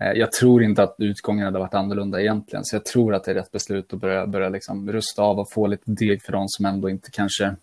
Eh, 0.00 0.12
jag 0.12 0.32
tror 0.32 0.62
inte 0.62 0.82
att 0.82 0.94
utgången 0.98 1.44
hade 1.44 1.58
varit 1.58 1.74
annorlunda 1.74 2.20
egentligen, 2.20 2.64
så 2.64 2.76
jag 2.76 2.84
tror 2.84 3.14
att 3.14 3.24
det 3.24 3.30
är 3.30 3.34
rätt 3.34 3.52
beslut 3.52 3.92
att 3.92 4.00
börja, 4.00 4.26
börja 4.26 4.48
liksom 4.48 4.92
rusta 4.92 5.22
av 5.22 5.38
och 5.38 5.52
få 5.52 5.66
lite 5.66 5.90
deg 5.90 6.22
för 6.22 6.32
de 6.32 6.44
som 6.48 6.66
ändå 6.66 6.90
inte 6.90 7.10
kanske 7.10 7.56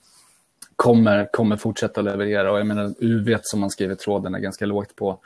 kommer, 0.77 1.29
kommer 1.31 1.57
fortsätta 1.57 2.01
leverera. 2.01 2.51
Och 2.51 2.59
jag 2.59 2.67
menar, 2.67 2.93
UV 2.99 3.37
som 3.41 3.59
man 3.59 3.69
skriver 3.69 3.95
tråden 3.95 4.35
är 4.35 4.39
ganska 4.39 4.65
lågt 4.65 4.95
på 4.95 5.19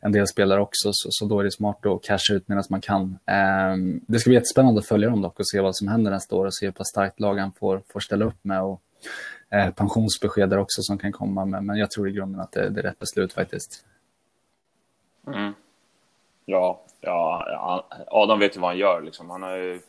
en 0.00 0.12
del 0.12 0.26
spelare 0.26 0.60
också, 0.60 0.90
så, 0.92 1.08
så 1.10 1.26
då 1.26 1.40
är 1.40 1.44
det 1.44 1.50
smart 1.50 1.86
att 1.86 2.02
casha 2.02 2.34
ut 2.34 2.48
medan 2.48 2.64
man 2.70 2.80
kan. 2.80 3.18
Um, 3.72 4.00
det 4.06 4.18
ska 4.18 4.30
bli 4.30 4.34
jättespännande 4.34 4.78
att 4.78 4.86
följa 4.86 5.10
dem 5.10 5.22
dock 5.22 5.40
och 5.40 5.48
se 5.48 5.60
vad 5.60 5.76
som 5.76 5.88
händer 5.88 6.10
nästa 6.10 6.36
år 6.36 6.46
och 6.46 6.54
se 6.54 6.66
hur 6.66 6.84
starkt 6.84 7.20
lagen 7.20 7.52
får, 7.52 7.82
får 7.92 8.00
ställa 8.00 8.24
upp 8.24 8.44
med. 8.44 8.62
Och, 8.62 8.82
eh, 9.50 9.70
pensionsbesked 9.70 10.50
där 10.50 10.58
också 10.58 10.82
som 10.82 10.98
kan 10.98 11.12
komma, 11.12 11.44
men, 11.44 11.66
men 11.66 11.76
jag 11.76 11.90
tror 11.90 12.08
i 12.08 12.12
grunden 12.12 12.40
att 12.40 12.52
det, 12.52 12.70
det 12.70 12.80
är 12.80 12.82
rätt 12.82 12.98
beslut 12.98 13.32
faktiskt. 13.32 13.84
Mm. 15.26 15.52
Ja, 16.44 16.80
ja, 17.00 17.86
Adam 18.06 18.38
vet 18.38 18.56
ju 18.56 18.60
vad 18.60 18.70
han 18.70 18.78
gör. 18.78 19.02
Liksom. 19.02 19.30
Han 19.30 19.42
har 19.42 19.56
ju 19.56 19.80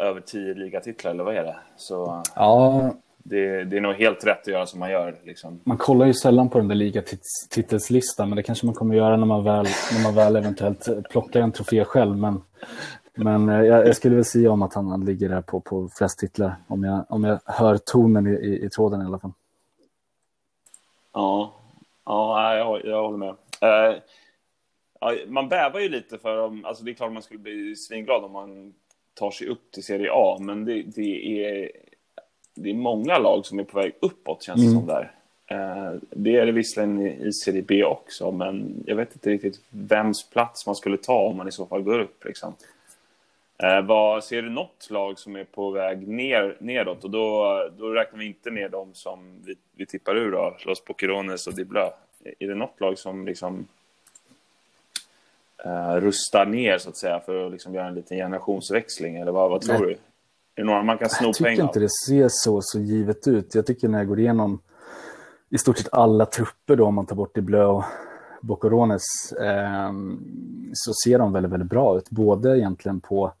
över 0.00 0.20
tio 0.20 0.54
ligatitlar, 0.54 1.10
eller 1.10 1.24
vad 1.24 1.36
är 1.36 1.44
det? 1.44 1.56
Så 1.76 2.22
ja. 2.34 2.94
Det, 3.22 3.64
det 3.64 3.76
är 3.76 3.80
nog 3.80 3.94
helt 3.94 4.26
rätt 4.26 4.40
att 4.40 4.46
göra 4.46 4.66
som 4.66 4.80
man 4.80 4.90
gör. 4.90 5.16
Liksom. 5.24 5.60
Man 5.64 5.76
kollar 5.76 6.06
ju 6.06 6.14
sällan 6.14 6.48
på 6.48 6.58
den 6.58 6.68
där 6.68 6.74
ligatitelslistan, 6.74 8.28
men 8.28 8.36
det 8.36 8.42
kanske 8.42 8.66
man 8.66 8.74
kommer 8.74 8.94
göra 8.94 9.16
när 9.16 9.26
man 9.26 9.44
väl, 9.44 9.66
när 9.92 10.02
man 10.02 10.14
väl 10.14 10.36
eventuellt 10.36 10.88
plockar 11.10 11.40
en 11.40 11.52
trofé 11.52 11.84
själv. 11.84 12.16
Men, 12.16 12.42
men 13.14 13.48
eh, 13.48 13.62
jag, 13.62 13.86
jag 13.86 13.96
skulle 13.96 14.14
väl 14.14 14.24
säga 14.24 14.50
om 14.50 14.62
att 14.62 14.74
han, 14.74 14.86
han 14.86 15.04
ligger 15.04 15.28
där 15.28 15.42
på, 15.42 15.60
på 15.60 15.88
flest 15.98 16.18
titlar, 16.18 16.54
om 16.66 16.84
jag, 16.84 17.04
om 17.08 17.24
jag 17.24 17.40
hör 17.44 17.76
tonen 17.76 18.26
i, 18.26 18.30
i, 18.30 18.64
i 18.64 18.70
tråden 18.70 19.02
i 19.02 19.04
alla 19.04 19.18
fall. 19.18 19.32
Ja, 21.12 21.52
ja 22.04 22.56
jag, 22.56 22.84
jag 22.84 23.02
håller 23.02 23.18
med. 23.18 23.34
Uh, 23.62 23.98
ja, 25.00 25.14
man 25.26 25.48
bävar 25.48 25.80
ju 25.80 25.88
lite 25.88 26.18
för 26.18 26.38
om, 26.38 26.64
alltså 26.64 26.84
det 26.84 26.90
är 26.90 26.94
klart 26.94 27.12
man 27.12 27.22
skulle 27.22 27.40
bli 27.40 27.76
svinglad 27.76 28.24
om 28.24 28.32
man 28.32 28.74
tar 29.14 29.30
sig 29.30 29.46
upp 29.48 29.72
till 29.72 29.84
Serie 29.84 30.10
A, 30.12 30.38
men 30.40 30.64
det, 30.64 30.82
det 30.82 31.44
är, 31.44 31.70
det 32.54 32.70
är 32.70 32.74
många 32.74 33.18
lag 33.18 33.46
som 33.46 33.58
är 33.58 33.64
på 33.64 33.78
väg 33.78 33.92
uppåt 34.00 34.42
känns 34.42 34.60
det 34.60 34.66
mm. 34.66 34.78
som 34.78 34.86
där. 34.86 35.12
Eh, 35.46 35.92
det 36.10 36.36
är 36.36 36.46
det 36.46 36.52
visserligen 36.52 37.06
i 37.06 37.32
Serie 37.32 37.62
B 37.62 37.84
också, 37.84 38.30
men 38.30 38.84
jag 38.86 38.96
vet 38.96 39.12
inte 39.12 39.30
riktigt 39.30 39.60
vems 39.70 40.30
plats 40.30 40.66
man 40.66 40.74
skulle 40.74 40.96
ta 40.96 41.18
om 41.18 41.36
man 41.36 41.48
i 41.48 41.52
så 41.52 41.66
fall 41.66 41.82
går 41.82 41.98
upp. 41.98 42.24
Liksom. 42.24 42.54
Eh, 43.62 43.82
vad, 43.82 44.24
ser 44.24 44.42
du 44.42 44.50
något 44.50 44.90
lag 44.90 45.18
som 45.18 45.36
är 45.36 45.44
på 45.44 45.70
väg 45.70 46.08
ner, 46.08 46.56
nedåt? 46.58 47.04
Och 47.04 47.10
då, 47.10 47.70
då 47.78 47.88
räknar 47.88 48.18
vi 48.18 48.26
inte 48.26 48.50
ner 48.50 48.68
dem 48.68 48.90
som 48.92 49.18
vi, 49.44 49.54
vi 49.76 49.86
tippar 49.86 50.16
ur, 50.16 50.32
då, 50.32 50.56
Los 50.66 50.84
Pokerones 50.84 51.46
och 51.46 51.54
Diblö. 51.54 51.90
Är 52.38 52.48
det 52.48 52.54
något 52.54 52.80
lag 52.80 52.98
som 52.98 53.26
liksom 53.26 53.68
uh, 55.66 55.94
rustar 55.94 56.46
ner 56.46 56.78
så 56.78 56.88
att 56.88 56.96
säga 56.96 57.20
för 57.20 57.46
att 57.46 57.52
liksom 57.52 57.74
göra 57.74 57.86
en 57.86 57.94
liten 57.94 58.16
generationsväxling? 58.16 59.16
Eller 59.16 59.32
vad, 59.32 59.50
vad 59.50 59.60
tror 59.60 59.86
Nej. 59.86 59.88
du? 59.88 59.96
Är 60.56 60.62
det 60.62 60.66
några 60.66 60.82
man 60.82 60.98
kan 60.98 61.08
sno 61.08 61.26
Jag 61.26 61.34
tycker 61.34 61.62
inte 61.62 61.80
det 61.80 61.90
ser 62.06 62.28
så, 62.30 62.58
så 62.62 62.80
givet 62.80 63.28
ut. 63.28 63.54
Jag 63.54 63.66
tycker 63.66 63.88
när 63.88 63.98
jag 63.98 64.08
går 64.08 64.20
igenom 64.20 64.60
i 65.50 65.58
stort 65.58 65.78
sett 65.78 65.92
alla 65.92 66.26
trupper 66.26 66.76
då, 66.76 66.86
om 66.86 66.94
man 66.94 67.06
tar 67.06 67.16
bort 67.16 67.34
Diblö 67.34 67.64
och 67.64 67.84
Bocorones, 68.42 69.02
eh, 69.40 69.92
så 70.72 70.92
ser 71.04 71.18
de 71.18 71.32
väldigt, 71.32 71.52
väldigt 71.52 71.70
bra 71.70 71.96
ut. 71.96 72.10
Både 72.10 72.58
egentligen 72.58 73.00
på 73.00 73.32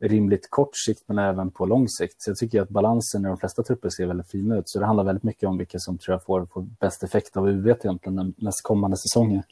rimligt 0.00 0.50
kort 0.50 0.70
sikt 0.86 1.02
men 1.06 1.18
även 1.18 1.50
på 1.50 1.66
lång 1.66 1.88
sikt. 1.88 2.14
Så 2.18 2.30
jag 2.30 2.36
tycker 2.36 2.62
att 2.62 2.68
balansen 2.68 3.24
i 3.24 3.28
de 3.28 3.36
flesta 3.36 3.62
trupper 3.62 3.88
ser 3.88 4.06
väldigt 4.06 4.30
fin 4.30 4.52
ut. 4.52 4.68
Så 4.68 4.78
det 4.78 4.86
handlar 4.86 5.04
väldigt 5.04 5.22
mycket 5.24 5.48
om 5.48 5.58
vilka 5.58 5.78
som 5.78 5.98
tror 5.98 6.14
jag 6.14 6.24
får, 6.24 6.46
får 6.46 6.62
bäst 6.62 7.02
effekt 7.02 7.36
av 7.36 7.48
UV 7.48 7.68
egentligen 7.68 8.34
nästkommande 8.36 8.96
säsonger. 8.96 9.42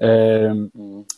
Eh, 0.00 0.50
mm. 0.50 0.70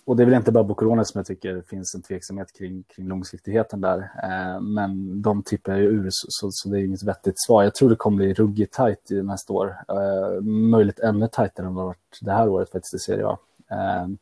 Och 0.04 0.16
det 0.16 0.22
är 0.22 0.24
väl 0.24 0.34
inte 0.34 0.52
bara 0.52 0.64
Bocorona 0.64 1.04
som 1.04 1.18
jag 1.18 1.26
tycker 1.26 1.62
finns 1.68 1.94
en 1.94 2.02
tveksamhet 2.02 2.52
kring, 2.58 2.82
kring 2.82 3.08
långsiktigheten 3.08 3.80
där. 3.80 3.98
Eh, 3.98 4.60
men 4.60 5.22
de 5.22 5.42
tippar 5.42 5.72
jag 5.72 5.80
ju 5.80 5.86
ur, 5.86 6.08
så, 6.10 6.48
så, 6.50 6.68
det 6.68 6.80
är 6.80 6.84
inget 6.84 7.02
vettigt 7.02 7.34
svar. 7.46 7.62
Jag 7.62 7.74
tror 7.74 7.90
det 7.90 7.96
kommer 7.96 8.16
bli 8.16 8.34
ruggigt 8.34 8.74
tajt 8.74 9.10
i 9.10 9.22
nästa 9.22 9.52
år. 9.52 9.76
Eh, 9.88 10.42
möjligt 10.44 10.98
ännu 10.98 11.28
tajtare 11.28 11.66
än 11.66 11.74
vad 11.74 11.84
det 11.84 11.86
varit 11.86 12.18
det 12.20 12.32
här 12.32 12.48
året 12.48 12.70
faktiskt 12.70 12.94
i 12.94 12.98
Serie 12.98 13.26
A. 13.26 13.38
Mm. 13.70 14.18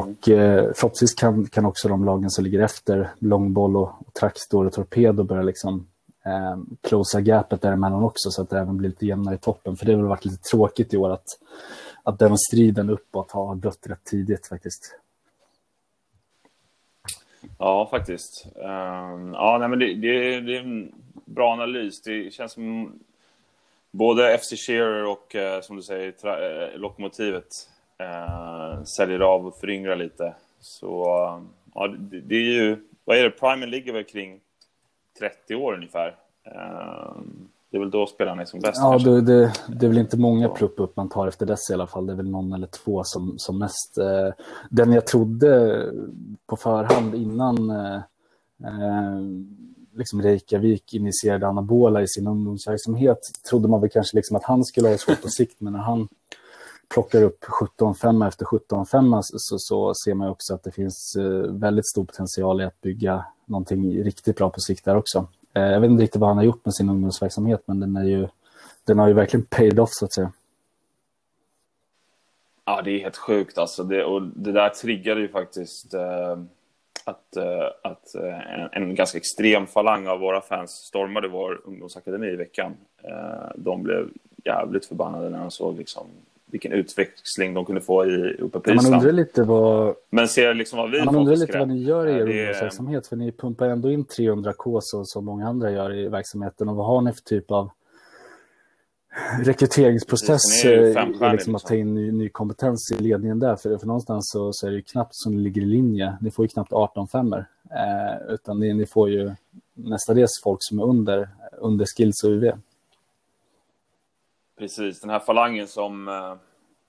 Och 0.00 0.28
eh, 0.28 0.72
förhoppningsvis 0.74 1.14
kan, 1.14 1.46
kan 1.46 1.64
också 1.64 1.88
de 1.88 2.04
lagen 2.04 2.30
som 2.30 2.44
ligger 2.44 2.60
efter, 2.60 3.10
Långboll 3.18 3.76
och, 3.76 3.88
och 4.06 4.14
Traxtor 4.14 4.66
och 4.66 4.72
Torpedo 4.72 5.22
börja 5.22 5.42
liksom 5.42 5.86
eh, 6.24 6.56
closa 6.80 7.20
gapet 7.20 7.62
däremellan 7.62 8.02
också 8.02 8.30
så 8.30 8.42
att 8.42 8.50
det 8.50 8.58
även 8.58 8.76
blir 8.76 8.88
lite 8.88 9.06
jämnare 9.06 9.34
i 9.34 9.38
toppen. 9.38 9.76
För 9.76 9.86
det 9.86 9.92
har 9.92 9.98
väl 9.98 10.08
varit 10.08 10.24
lite 10.24 10.42
tråkigt 10.42 10.94
i 10.94 10.96
år 10.96 11.10
att 11.10 11.26
att 12.06 12.18
den 12.18 12.38
striden 12.38 12.90
uppåt 12.90 13.30
har 13.32 13.54
dött 13.54 13.86
rätt 13.86 14.04
tidigt 14.04 14.46
faktiskt. 14.46 14.98
Ja, 17.58 17.88
faktiskt. 17.90 18.46
Um, 18.54 19.34
ja, 19.34 19.56
nej, 19.60 19.68
men 19.68 19.78
det, 19.78 19.94
det, 19.94 20.40
det, 20.40 20.56
är 20.56 20.60
en 20.60 20.92
bra 21.24 21.52
analys. 21.52 22.02
Det 22.02 22.30
känns 22.30 22.52
som 22.52 22.98
både 23.90 24.38
FC 24.38 24.66
Shearer 24.66 25.04
och, 25.04 25.34
eh, 25.34 25.60
som 25.60 25.76
du 25.76 25.82
säger, 25.82 26.12
tra- 26.12 26.72
eh, 26.72 26.78
Lokomotivet 26.78 27.46
eh, 27.98 28.82
säljer 28.82 29.20
av 29.20 29.46
och 29.46 29.56
föryngrar 29.60 29.96
lite. 29.96 30.34
Så 30.60 31.02
eh, 31.02 31.42
ja, 31.74 31.88
det, 31.88 32.20
det, 32.20 32.34
är 32.34 32.52
ju, 32.52 32.76
vad 33.04 33.16
är 33.16 33.22
det, 33.22 33.30
Primen 33.30 33.70
ligger 33.70 33.92
väl 33.92 34.04
kring 34.04 34.40
30 35.18 35.54
år 35.54 35.74
ungefär. 35.74 36.16
Um, 36.44 37.48
det 37.70 37.76
är 37.76 37.80
väl 37.80 37.90
då 37.90 38.06
spelarna 38.06 38.42
är 38.42 38.46
som 38.46 38.60
bäst. 38.60 38.78
Ja, 38.80 38.98
det, 38.98 39.20
det, 39.20 39.52
det, 39.68 39.86
är 39.86 39.88
väl 39.88 39.98
inte 39.98 40.16
många 40.16 40.48
plupp 40.48 40.80
upp 40.80 40.96
man 40.96 41.08
tar 41.08 41.28
efter 41.28 41.46
dess 41.46 41.70
i 41.70 41.74
alla 41.74 41.86
fall. 41.86 42.06
Det 42.06 42.12
är 42.12 42.16
väl 42.16 42.30
någon 42.30 42.52
eller 42.52 42.66
två 42.66 43.02
som, 43.04 43.34
som 43.38 43.58
mest. 43.58 43.98
Eh, 43.98 44.44
den 44.70 44.92
jag 44.92 45.06
trodde 45.06 45.82
på 46.46 46.56
förhand 46.56 47.14
innan 47.14 47.70
eh, 47.70 47.96
eh, 48.64 49.20
liksom 49.94 50.22
Reykjavik 50.22 50.94
initierade 50.94 51.48
anabola 51.48 52.02
i 52.02 52.08
sin 52.08 52.26
ungdomsverksamhet 52.26 53.18
trodde 53.50 53.68
man 53.68 53.80
väl 53.80 53.90
kanske 53.90 54.16
liksom 54.16 54.36
att 54.36 54.44
han 54.44 54.64
skulle 54.64 54.88
ha 54.88 54.98
svårt 54.98 55.22
på 55.22 55.28
sikt, 55.28 55.60
men 55.60 55.72
när 55.72 55.80
han 55.80 56.08
plockar 56.94 57.22
upp 57.22 57.44
17-5 57.78 58.28
efter 58.28 58.44
17-5 58.44 59.20
så, 59.22 59.56
så 59.58 59.92
ser 60.04 60.14
man 60.14 60.28
också 60.28 60.54
att 60.54 60.62
det 60.62 60.70
finns 60.70 61.16
väldigt 61.48 61.88
stor 61.88 62.04
potential 62.04 62.60
i 62.60 62.64
att 62.64 62.80
bygga 62.80 63.24
någonting 63.46 64.04
riktigt 64.04 64.36
bra 64.36 64.50
på 64.50 64.60
sikt 64.60 64.84
där 64.84 64.96
också. 64.96 65.26
Eh, 65.56 65.62
jag 65.62 65.80
vet 65.80 65.90
inte 65.90 66.02
riktigt 66.02 66.20
vad 66.20 66.30
han 66.30 66.36
har 66.36 66.44
gjort 66.44 66.64
med 66.64 66.74
sin 66.74 66.90
ungdomsverksamhet, 66.90 67.62
men 67.66 67.80
den, 67.80 67.96
är 67.96 68.04
ju, 68.04 68.28
den 68.84 68.98
har 68.98 69.08
ju 69.08 69.14
verkligen 69.14 69.46
paid 69.46 69.80
off 69.80 69.90
så 69.92 70.04
att 70.04 70.12
säga. 70.12 70.32
Ja, 72.64 72.82
det 72.82 72.90
är 72.90 72.98
helt 72.98 73.16
sjukt 73.16 73.58
alltså. 73.58 73.84
Det, 73.84 74.04
och 74.04 74.22
det 74.22 74.52
där 74.52 74.68
triggade 74.68 75.20
ju 75.20 75.28
faktiskt 75.28 75.94
eh, 75.94 76.38
att, 77.04 77.36
eh, 77.36 77.66
att 77.82 78.14
eh, 78.14 78.60
en, 78.60 78.82
en, 78.82 78.94
ganska 78.94 79.18
extrem 79.18 79.66
falang 79.66 80.06
av 80.06 80.20
våra 80.20 80.40
fans 80.40 80.70
stormade 80.70 81.28
vår 81.28 81.60
ungdomsakademi 81.64 82.26
i 82.26 82.36
veckan. 82.36 82.76
Eh, 83.02 83.50
de 83.56 83.82
blev 83.82 84.10
jävligt 84.44 84.86
förbannade 84.86 85.30
när 85.30 85.38
de 85.38 85.50
såg 85.50 85.78
liksom 85.78 86.06
vilken 86.56 86.72
utväxling 86.72 87.54
de 87.54 87.64
kunde 87.64 87.80
få 87.80 88.06
i, 88.06 88.36
uppe 88.38 88.60
på 88.60 88.70
Island. 88.70 88.90
Man 88.90 89.00
undrar 89.00 89.12
lite 89.12 89.42
vad... 89.42 89.94
Men 90.10 90.28
ser 90.28 90.54
liksom 90.54 90.78
vad 90.78 90.90
vi 90.90 91.04
Man 91.04 91.16
undrar 91.16 91.36
lite 91.36 91.58
vad 91.58 91.68
ni 91.68 91.82
gör 91.82 92.06
i 92.06 92.12
er 92.12 92.20
ungdomsverksamhet, 92.20 93.06
för 93.06 93.16
ni 93.16 93.32
pumpar 93.32 93.66
ändå 93.66 93.90
in 93.90 94.04
300k 94.04 94.78
så, 94.82 95.04
som 95.04 95.24
många 95.24 95.48
andra 95.48 95.70
gör 95.70 95.94
i 95.94 96.08
verksamheten. 96.08 96.68
Och 96.68 96.76
vad 96.76 96.86
har 96.86 97.00
ni 97.00 97.12
för 97.12 97.20
typ 97.20 97.50
av 97.50 97.70
rekryteringsprocess 99.44 100.64
liksom, 100.64 101.30
liksom 101.32 101.54
att 101.54 101.62
ta 101.62 101.74
in 101.74 101.94
ny, 101.94 102.12
ny, 102.12 102.28
kompetens 102.28 102.92
i 102.98 103.02
ledningen 103.02 103.38
där. 103.38 103.56
För, 103.56 103.78
för 103.78 103.86
någonstans 103.86 104.30
så, 104.32 104.52
så 104.52 104.66
är 104.66 104.70
det 104.70 104.76
ju 104.76 104.82
knappt 104.82 105.14
som 105.14 105.36
det 105.36 105.42
ligger 105.42 105.62
i 105.62 105.64
linje. 105.64 106.16
Ni 106.20 106.30
får 106.30 106.44
ju 106.44 106.48
knappt 106.48 106.72
18 106.72 107.08
femmer 107.08 107.46
eh, 107.70 108.34
utan 108.34 108.60
ni, 108.60 108.74
ni, 108.74 108.86
får 108.86 109.10
ju 109.10 109.32
nästadels 109.74 110.40
folk 110.44 110.58
som 110.60 110.78
är 110.78 110.84
under, 110.84 111.28
under 111.58 111.86
skills 111.96 112.24
och 112.24 112.30
UV. 112.30 112.52
Precis, 114.58 115.00
den 115.00 115.10
här 115.10 115.18
falangen 115.18 115.66
som, 115.66 116.08
eh, 116.08 116.34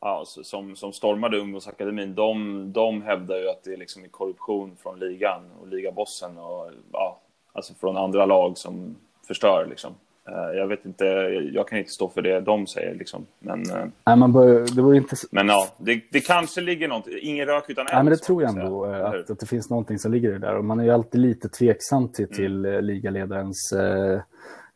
ja, 0.01 0.23
som, 0.25 0.75
som 0.75 0.93
stormade 0.93 1.37
ungdomsakademin, 1.37 2.15
de, 2.15 2.71
de 2.73 3.01
hävdar 3.01 3.37
ju 3.37 3.49
att 3.49 3.63
det 3.63 3.73
är 3.73 3.77
liksom 3.77 4.03
korruption 4.11 4.75
från 4.83 4.99
ligan 4.99 5.41
och 5.61 5.67
ligabossen 5.67 6.37
och 6.37 6.71
ja, 6.91 7.19
alltså 7.53 7.73
från 7.73 7.97
andra 7.97 8.25
lag 8.25 8.57
som 8.57 8.95
förstör 9.27 9.67
liksom. 9.69 9.93
Eh, 10.27 10.57
jag 10.57 10.67
vet 10.67 10.85
inte, 10.85 11.05
jag 11.53 11.67
kan 11.67 11.77
inte 11.79 11.91
stå 11.91 12.09
för 12.09 12.21
det 12.21 12.41
de 12.41 12.67
säger 12.67 12.95
liksom. 12.95 13.25
Men, 13.39 13.61
eh, 13.69 13.85
Nej, 14.05 14.17
man 14.17 14.33
bör, 14.33 14.75
det 14.75 14.81
vore 14.81 14.97
inte... 14.97 15.15
men 15.31 15.47
ja, 15.47 15.67
det, 15.77 16.01
det 16.11 16.21
kanske 16.21 16.61
ligger 16.61 16.87
något, 16.87 17.07
ingen 17.07 17.45
rök 17.45 17.69
utan 17.69 17.81
eld. 17.81 17.93
Nej, 17.93 18.03
men 18.03 18.11
det 18.11 18.17
tror 18.17 18.43
jag 18.43 18.57
ändå, 18.57 18.85
att, 18.85 19.29
att, 19.29 19.39
det 19.39 19.45
finns 19.45 19.69
någonting 19.69 19.99
som 19.99 20.11
ligger 20.11 20.29
i 20.29 20.31
det 20.31 20.39
där. 20.39 20.55
Och 20.55 20.65
man 20.65 20.79
är 20.79 20.83
ju 20.83 20.91
alltid 20.91 21.21
lite 21.21 21.49
tveksam 21.49 22.11
till, 22.11 22.25
mm. 22.25 22.35
till 22.35 22.65
uh, 22.65 22.81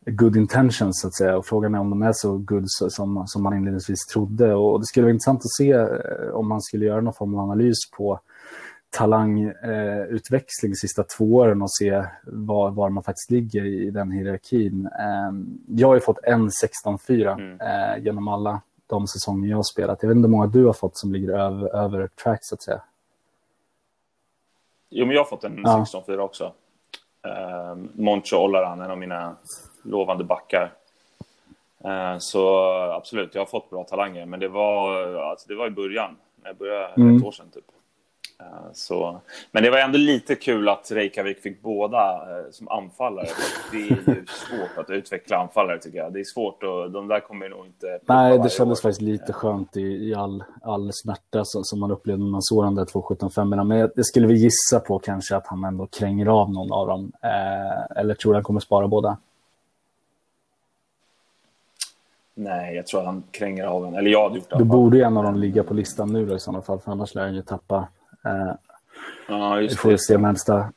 good 0.06 0.36
intentions, 0.36 1.00
så 1.00 1.08
att 1.08 1.14
säga. 1.14 1.36
Och 1.36 1.46
frågan 1.46 1.74
är 1.74 1.78
om 1.78 1.90
de 1.90 2.02
är 2.02 2.12
så 2.12 2.36
good 2.36 2.64
som, 2.66 3.24
som 3.26 3.42
man 3.42 3.56
inledningsvis 3.56 4.06
trodde. 4.12 4.54
Och 4.54 4.80
det 4.80 4.86
skulle 4.86 5.04
vara 5.04 5.12
intressant 5.12 5.40
att 5.40 5.52
se 5.52 5.78
om 6.32 6.48
man 6.48 6.62
skulle 6.62 6.86
göra 6.86 7.00
någon 7.00 7.14
form 7.14 7.34
av 7.34 7.40
analys 7.40 7.90
på 7.96 8.20
talangutväxling 8.90 10.72
eh, 10.72 10.74
sista 10.74 11.02
två 11.02 11.24
åren 11.24 11.62
och 11.62 11.72
se 11.72 12.04
var, 12.24 12.70
var 12.70 12.90
man 12.90 13.02
faktiskt 13.02 13.30
ligger 13.30 13.64
i 13.64 13.90
den 13.90 14.10
hierarkin. 14.10 14.86
Eh, 14.86 15.32
jag 15.68 15.88
har 15.88 15.94
ju 15.94 16.00
fått 16.00 16.18
en 16.22 16.48
16-4 17.08 17.32
mm. 17.32 17.60
eh, 17.60 18.04
genom 18.04 18.28
alla 18.28 18.60
de 18.86 19.06
säsonger 19.06 19.50
jag 19.50 19.58
har 19.58 19.62
spelat. 19.62 19.98
Jag 20.02 20.08
vet 20.08 20.16
inte 20.16 20.26
hur 20.26 20.32
många 20.32 20.46
du 20.46 20.64
har 20.64 20.72
fått 20.72 20.96
som 20.96 21.12
ligger 21.12 21.28
över, 21.28 21.76
över 21.76 22.06
track 22.06 22.38
så 22.42 22.54
att 22.54 22.62
säga. 22.62 22.82
Jo, 24.90 25.06
men 25.06 25.14
jag 25.14 25.20
har 25.20 25.28
fått 25.28 25.44
en 25.44 25.60
ja. 25.64 25.86
16-4 26.06 26.18
också. 26.18 26.52
Eh, 27.26 27.76
Moncho 27.94 28.36
Ollaran, 28.36 28.80
en 28.80 28.90
av 28.90 28.98
mina 28.98 29.36
lovande 29.82 30.24
backar. 30.24 30.72
Eh, 31.84 32.18
så 32.18 32.64
absolut, 32.70 33.34
jag 33.34 33.40
har 33.40 33.46
fått 33.46 33.70
bra 33.70 33.84
talanger, 33.84 34.26
men 34.26 34.40
det 34.40 34.48
var, 34.48 35.14
alltså, 35.14 35.48
det 35.48 35.54
var 35.54 35.66
i 35.66 35.70
början, 35.70 36.16
när 36.42 36.50
jag 36.50 36.56
började 36.56 36.88
mm. 36.94 37.16
ett 37.16 37.24
år 37.24 37.32
sedan 37.32 37.50
typ. 37.54 37.64
Eh, 38.42 38.72
så, 38.72 39.20
men 39.52 39.62
det 39.62 39.70
var 39.70 39.78
ändå 39.78 39.98
lite 39.98 40.34
kul 40.34 40.68
att 40.68 40.90
Reykjavik 40.90 41.38
fick 41.38 41.62
båda 41.62 42.14
eh, 42.14 42.50
som 42.50 42.68
anfallare. 42.68 43.26
Det 43.72 43.76
är 43.76 43.86
ju 43.90 43.96
svårt 44.26 44.84
att 44.84 44.90
utveckla 44.90 45.36
anfallare 45.36 45.78
tycker 45.78 45.98
jag. 45.98 46.12
Det 46.12 46.20
är 46.20 46.24
svårt 46.24 46.62
och 46.62 46.90
de 46.90 47.08
där 47.08 47.20
kommer 47.20 47.48
nog 47.48 47.66
inte... 47.66 48.00
Nej, 48.06 48.38
det 48.38 48.52
kändes 48.52 48.78
år. 48.78 48.82
faktiskt 48.82 49.00
lite 49.00 49.32
skönt 49.32 49.76
i, 49.76 49.80
i 49.80 50.14
all, 50.14 50.44
all 50.62 50.90
smärta 50.92 51.44
som, 51.44 51.64
som 51.64 51.80
man 51.80 51.90
upplevde 51.90 52.24
när 52.24 52.30
man 52.30 52.42
såg 52.42 52.64
de 52.64 52.74
där 52.74 52.84
2.75. 52.84 53.64
Men 53.64 53.78
jag, 53.78 54.06
skulle 54.06 54.26
vi 54.26 54.34
gissa 54.34 54.80
på 54.80 54.98
kanske 54.98 55.36
att 55.36 55.46
han 55.46 55.64
ändå 55.64 55.86
kränger 55.86 56.26
av 56.26 56.50
någon 56.50 56.72
av 56.72 56.86
dem. 56.86 57.12
Eh, 57.22 58.00
eller 58.00 58.14
tror 58.14 58.32
du 58.32 58.36
han 58.36 58.44
kommer 58.44 58.60
spara 58.60 58.88
båda? 58.88 59.16
Nej, 62.34 62.76
jag 62.76 62.86
tror 62.86 63.00
att 63.00 63.06
han 63.06 63.22
kränger 63.30 63.64
av 63.64 63.86
en. 63.86 63.94
Eller 63.94 64.10
jag 64.10 64.22
hade 64.22 64.36
gjort 64.38 64.50
det. 64.50 64.58
Då 64.58 64.64
borde 64.64 64.96
ju 64.96 65.02
en 65.02 65.16
av 65.16 65.24
dem 65.24 65.36
ligga 65.36 65.64
på 65.64 65.74
listan 65.74 66.12
nu 66.12 66.26
då, 66.26 66.36
i 66.36 66.40
sådana 66.40 66.62
fall, 66.62 66.78
för 66.78 66.92
annars 66.92 67.14
lär 67.14 67.22
han 67.22 67.34
ju 67.34 67.42
tappa 67.42 67.88
Uh, 68.26 68.54
ja, 69.28 69.60
just 69.60 69.72
vi 69.72 69.76
får 69.76 69.90
det. 69.90 69.98
se 69.98 70.18
nästa. 70.18 70.72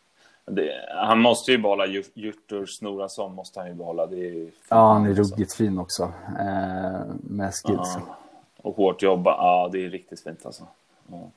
Det, 0.46 0.72
han 0.96 1.20
måste 1.20 1.52
ju 1.52 1.58
behålla 1.58 1.86
Jurtur 2.14 2.66
Snorason, 2.66 3.36
måste 3.36 3.60
han 3.60 3.70
ju 3.70 3.76
behålla. 3.76 4.06
Det 4.06 4.30
är 4.30 4.48
ja, 4.70 4.94
han 4.94 5.06
är 5.06 5.14
ruggigt 5.14 5.54
fin 5.54 5.80
också. 5.80 6.04
Eh, 6.40 7.02
med 7.22 7.54
skills. 7.54 7.98
Ja, 7.98 8.18
och 8.62 8.76
hårt 8.76 9.02
jobba, 9.02 9.32
ja 9.32 9.70
det 9.72 9.86
är 9.86 9.90
riktigt 9.90 10.24
fint 10.24 10.46
alltså. 10.46 10.64
Ja. 11.08 11.30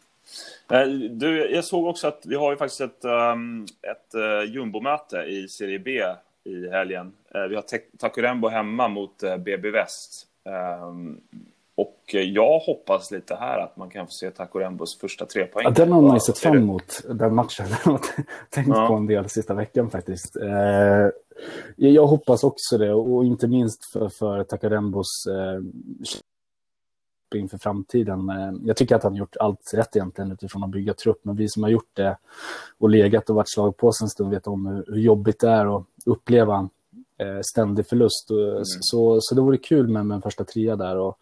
Eh, 0.77 0.89
du, 1.11 1.51
jag 1.51 1.65
såg 1.65 1.87
också 1.87 2.09
att 2.09 2.23
vi 2.25 2.35
har 2.35 2.51
ju 2.51 2.57
faktiskt 2.57 2.81
ett, 2.81 3.05
um, 3.05 3.67
ett 3.83 4.15
uh, 4.15 4.55
jumbomöte 4.55 5.17
i 5.17 5.49
Serie 5.49 5.79
B 5.79 6.03
i 6.49 6.69
helgen. 6.69 7.13
Uh, 7.35 7.43
vi 7.43 7.55
har 7.55 7.65
Takurembo 7.99 8.49
hemma 8.49 8.89
mot 8.89 9.23
BB 9.39 9.71
Väst. 9.71 10.27
Um, 10.85 11.21
och 11.79 12.15
jag 12.15 12.59
hoppas 12.59 13.11
lite 13.11 13.35
här 13.35 13.59
att 13.59 13.77
man 13.77 13.91
kan 13.91 14.07
få 14.07 14.11
se 14.13 14.31
Takorembos 14.31 14.99
första 15.01 15.27
tre 15.27 15.45
poäng. 15.47 15.65
Ja, 15.65 15.71
den 15.71 15.93
har 15.93 16.03
man 16.03 16.15
ju 16.15 16.21
sett 16.21 16.39
fram 16.39 16.57
emot, 16.57 17.01
den 17.09 17.35
matchen. 17.35 17.67
Den 17.85 17.93
har 17.93 18.01
tänkt 18.51 18.69
ja. 18.69 18.89
på 18.89 18.95
en 18.95 19.07
del 19.07 19.29
sista 19.29 19.55
veckan 19.55 19.91
faktiskt. 19.91 20.37
Eh, 20.37 21.09
jag 21.77 22.07
hoppas 22.07 22.45
också 22.45 22.79
det, 22.79 22.95
och 22.95 23.25
inte 23.25 23.49
minst 23.49 23.93
för, 23.93 24.09
för 24.09 24.45
Takarembos 24.45 25.27
eh, 25.27 25.61
inför 27.39 27.59
framtiden. 27.59 28.29
Eh, 28.29 28.53
jag 28.65 28.77
tycker 28.77 28.97
att 28.97 29.03
han 29.03 29.15
gjort 29.15 29.37
allt 29.37 29.71
rätt 29.75 29.97
egentligen 29.97 30.33
utifrån 30.33 30.65
att 30.65 30.71
bygga 30.71 30.95
trupp, 30.95 31.21
men 31.23 31.37
vi 31.37 31.49
som 31.49 31.63
har 31.63 31.71
gjort 31.71 31.97
det 31.97 32.19
och 32.79 32.91
legat 32.91 33.31
och 33.31 33.37
varit 33.37 33.51
slag 33.51 33.77
på 33.77 33.93
sig 33.93 34.05
en 34.05 34.09
stund 34.09 34.31
vet 34.31 34.47
om 34.47 34.67
hur, 34.67 34.85
hur 34.87 35.01
jobbigt 35.01 35.41
det 35.41 35.51
är 35.51 35.77
att 35.77 35.87
uppleva 36.09 36.69
eh, 37.19 37.41
ständig 37.53 37.87
förlust. 37.87 38.31
Mm. 38.31 38.65
Så, 38.65 39.19
så 39.21 39.35
det 39.35 39.41
vore 39.41 39.57
kul 39.57 39.89
med, 39.89 40.07
med 40.07 40.15
en 40.15 40.23
första 40.23 40.45
trea 40.45 40.77
där. 40.77 40.97
Och, 40.97 41.19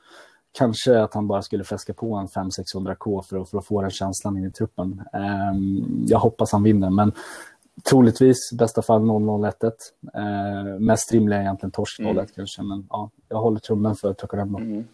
kanske 0.58 1.00
att 1.00 1.14
han 1.14 1.26
bara 1.26 1.42
skulle 1.42 1.64
fläska 1.64 1.94
på 1.94 2.14
en 2.14 2.26
500-600k 2.26 3.22
för 3.22 3.44
för 3.44 3.58
att 3.58 3.66
få 3.66 3.82
den 3.82 3.90
känslan 3.90 4.38
in 4.38 4.44
i 4.44 4.50
truppen. 4.50 5.02
Um, 5.52 6.04
jag 6.08 6.18
hoppas 6.18 6.52
han 6.52 6.62
vinner, 6.62 6.90
men 6.90 7.12
troligtvis 7.90 8.52
bästa 8.52 8.82
fall 8.82 9.00
0-0-1. 9.00 9.72
Uh, 10.16 10.80
mest 10.80 11.12
rimliga 11.12 11.38
är 11.38 11.42
egentligen 11.42 11.70
torsk 11.70 11.98
0 11.98 12.10
mm. 12.10 12.26
kanske, 12.34 12.62
men 12.62 12.86
ja, 12.90 13.10
jag 13.28 13.36
håller 13.36 13.60
trummen 13.60 13.94
för 13.94 14.12
Tokarembo. 14.12 14.58
Mm. 14.58 14.84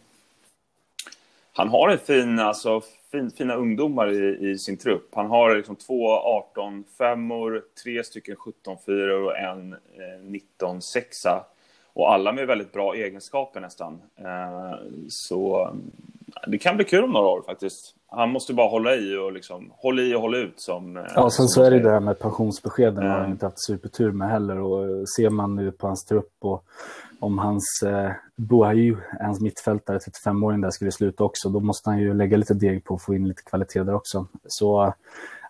Han 1.52 1.68
har 1.68 1.88
en 1.88 1.98
fin, 1.98 2.38
alltså, 2.38 2.80
fin, 3.12 3.30
fina 3.30 3.54
ungdomar 3.54 4.12
i, 4.12 4.50
i 4.50 4.58
sin 4.58 4.76
trupp. 4.76 5.08
Han 5.14 5.26
har 5.26 5.56
liksom 5.56 5.76
två 5.76 6.08
18 6.10 6.84
femmor, 6.98 7.62
tre 7.84 8.04
stycken 8.04 8.36
17 8.36 8.76
fyror 8.86 9.22
och 9.22 9.38
en 9.38 9.72
eh, 9.72 10.22
19 10.22 10.82
sexa 10.82 11.44
och 11.94 12.12
alla 12.12 12.32
med 12.32 12.46
väldigt 12.46 12.72
bra 12.72 12.94
egenskaper 12.94 13.60
nästan. 13.60 14.02
Eh, 14.18 14.78
så 15.08 15.70
det 16.46 16.58
kan 16.58 16.76
bli 16.76 16.84
kul 16.84 17.04
om 17.04 17.10
några 17.10 17.28
år 17.28 17.42
faktiskt. 17.42 17.94
Han 18.06 18.30
måste 18.30 18.54
bara 18.54 18.68
hålla 18.68 18.96
i 18.96 19.16
och 19.16 19.32
liksom, 19.32 19.72
hålla 19.76 20.02
i 20.02 20.14
och 20.14 20.20
hålla 20.20 20.38
ut 20.38 20.60
som... 20.60 20.96
Eh, 20.96 21.02
ja, 21.14 21.30
sen 21.30 21.48
så 21.48 21.62
är 21.62 21.70
det 21.70 21.80
det 21.80 21.90
här 21.90 22.00
med 22.00 22.18
pensionsbeskeden 22.18 23.06
har 23.06 23.18
han 23.18 23.30
inte 23.30 23.46
haft 23.46 23.66
supertur 23.66 24.12
med 24.12 24.28
heller. 24.28 24.58
Och 24.60 25.08
ser 25.08 25.30
man 25.30 25.56
nu 25.56 25.72
på 25.72 25.86
hans 25.86 26.04
trupp 26.04 26.34
och 26.40 26.64
om 27.22 27.38
hans 27.38 27.82
eh, 27.86 28.12
Boahu, 28.36 28.96
hans 29.20 29.40
mittfältare, 29.40 29.98
35-åring 29.98 30.60
där, 30.60 30.70
skulle 30.70 30.92
sluta 30.92 31.24
också, 31.24 31.48
då 31.48 31.60
måste 31.60 31.90
han 31.90 31.98
ju 31.98 32.14
lägga 32.14 32.36
lite 32.36 32.54
deg 32.54 32.84
på 32.84 32.94
att 32.94 33.02
få 33.02 33.14
in 33.14 33.28
lite 33.28 33.42
kvalitet 33.42 33.82
där 33.82 33.94
också. 33.94 34.26
Så, 34.44 34.94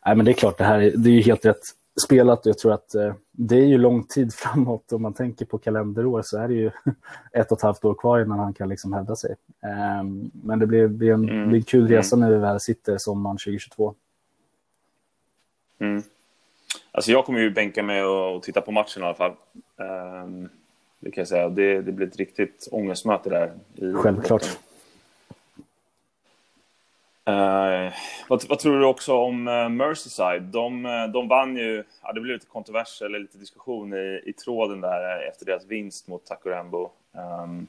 nej, 0.07 0.17
men 0.17 0.25
det 0.25 0.31
är 0.31 0.35
klart, 0.35 0.59
det 0.59 0.65
här 0.65 0.79
det 0.97 1.11
är 1.11 1.15
ju 1.15 1.21
helt 1.21 1.45
rätt 1.45 1.61
spelat. 2.05 2.47
Jag 2.47 2.59
tror 2.59 2.73
att 2.73 2.95
eh, 2.95 3.15
det 3.31 3.57
är 3.57 3.67
ju 3.67 3.79
lång 3.79 4.05
tid 4.05 4.35
framåt. 4.35 4.93
Om 4.93 5.03
man 5.03 5.15
tänker 5.15 5.45
på 5.45 5.59
kalenderår 5.59 6.23
så 6.25 6.39
är 6.39 6.49
det 6.49 6.55
ju 6.55 6.71
ett 7.33 7.53
och 7.53 7.59
ett 7.59 7.63
halvt 7.63 7.85
år 7.85 7.95
kvar 7.95 8.21
innan 8.21 8.39
han 8.39 8.55
kan 8.55 8.69
liksom 8.69 8.93
hävda 8.93 9.17
sig. 9.17 9.35
Eh, 9.63 10.05
men 10.33 10.59
det 10.59 10.67
blir, 10.67 10.89
blir, 10.89 11.13
en, 11.13 11.29
mm. 11.29 11.49
blir 11.49 11.59
en 11.59 11.65
kul 11.65 11.89
resa 11.89 12.17
mm. 12.17 12.29
när 12.29 12.37
vi 12.37 12.43
väl 12.43 12.61
sitter 12.61 12.97
sommaren 12.99 13.37
2022. 13.37 13.95
Mm. 15.81 16.03
Alltså 16.93 17.11
jag 17.11 17.25
kommer 17.25 17.41
ju 17.41 17.51
bänka 17.51 17.83
mig 17.83 18.05
och 18.05 18.43
titta 18.43 18.61
på 18.61 18.73
matchen 18.73 19.03
i 19.03 19.07
alla 19.07 19.15
fall. 19.15 19.35
Um, 20.25 20.49
det 21.03 21.11
kan 21.11 21.21
jag 21.21 21.29
säga. 21.29 21.49
Det, 21.49 21.83
det 21.83 21.93
blir 21.93 22.07
ett 22.07 22.17
riktigt 22.17 22.69
ångestmöte 22.73 23.31
där. 23.31 23.53
Självklart. 23.95 24.41
Botten. 24.43 24.57
Uh, 27.29 27.93
vad, 28.29 28.45
vad, 28.49 28.59
tror 28.59 28.81
du 28.81 28.87
också 28.87 29.15
om 29.15 29.49
uh, 29.49 29.69
Merseyside? 29.69 30.43
De, 30.43 30.87
uh, 30.87 31.09
de 31.09 31.29
vann 31.29 31.57
ju, 31.57 31.85
ja, 32.03 32.13
det 32.13 32.21
blev 32.21 32.35
lite 32.35 32.47
kontrovers 32.47 33.03
eller 33.03 33.19
lite 33.19 33.39
diskussion 33.39 33.95
i, 33.95 34.23
i 34.27 34.33
tråden 34.33 34.81
där 34.81 35.29
efter 35.29 35.47
deras 35.47 35.67
vinst 35.67 36.09
mot 36.09 36.25
Takurembo. 36.25 36.91
Um, 37.13 37.67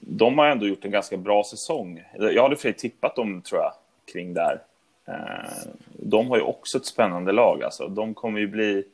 de 0.00 0.38
har 0.38 0.46
ändå 0.46 0.66
gjort 0.66 0.84
en 0.84 0.90
ganska 0.90 1.16
bra 1.16 1.44
säsong. 1.44 2.04
Jag 2.18 2.42
hade 2.42 2.56
för 2.56 2.72
tippat 2.72 3.16
dem, 3.16 3.42
tror 3.42 3.60
jag, 3.60 3.72
kring 4.12 4.34
där. 4.34 4.60
De 5.92 6.30
har 6.30 6.36
ju 6.36 6.42
också 6.42 6.78
ett 6.78 6.86
spännande 6.86 7.32
lag. 7.32 7.62
Alltså. 7.62 7.88
De 7.88 8.14
kommer 8.14 8.40
ju 8.40 8.46
bli 8.46 8.84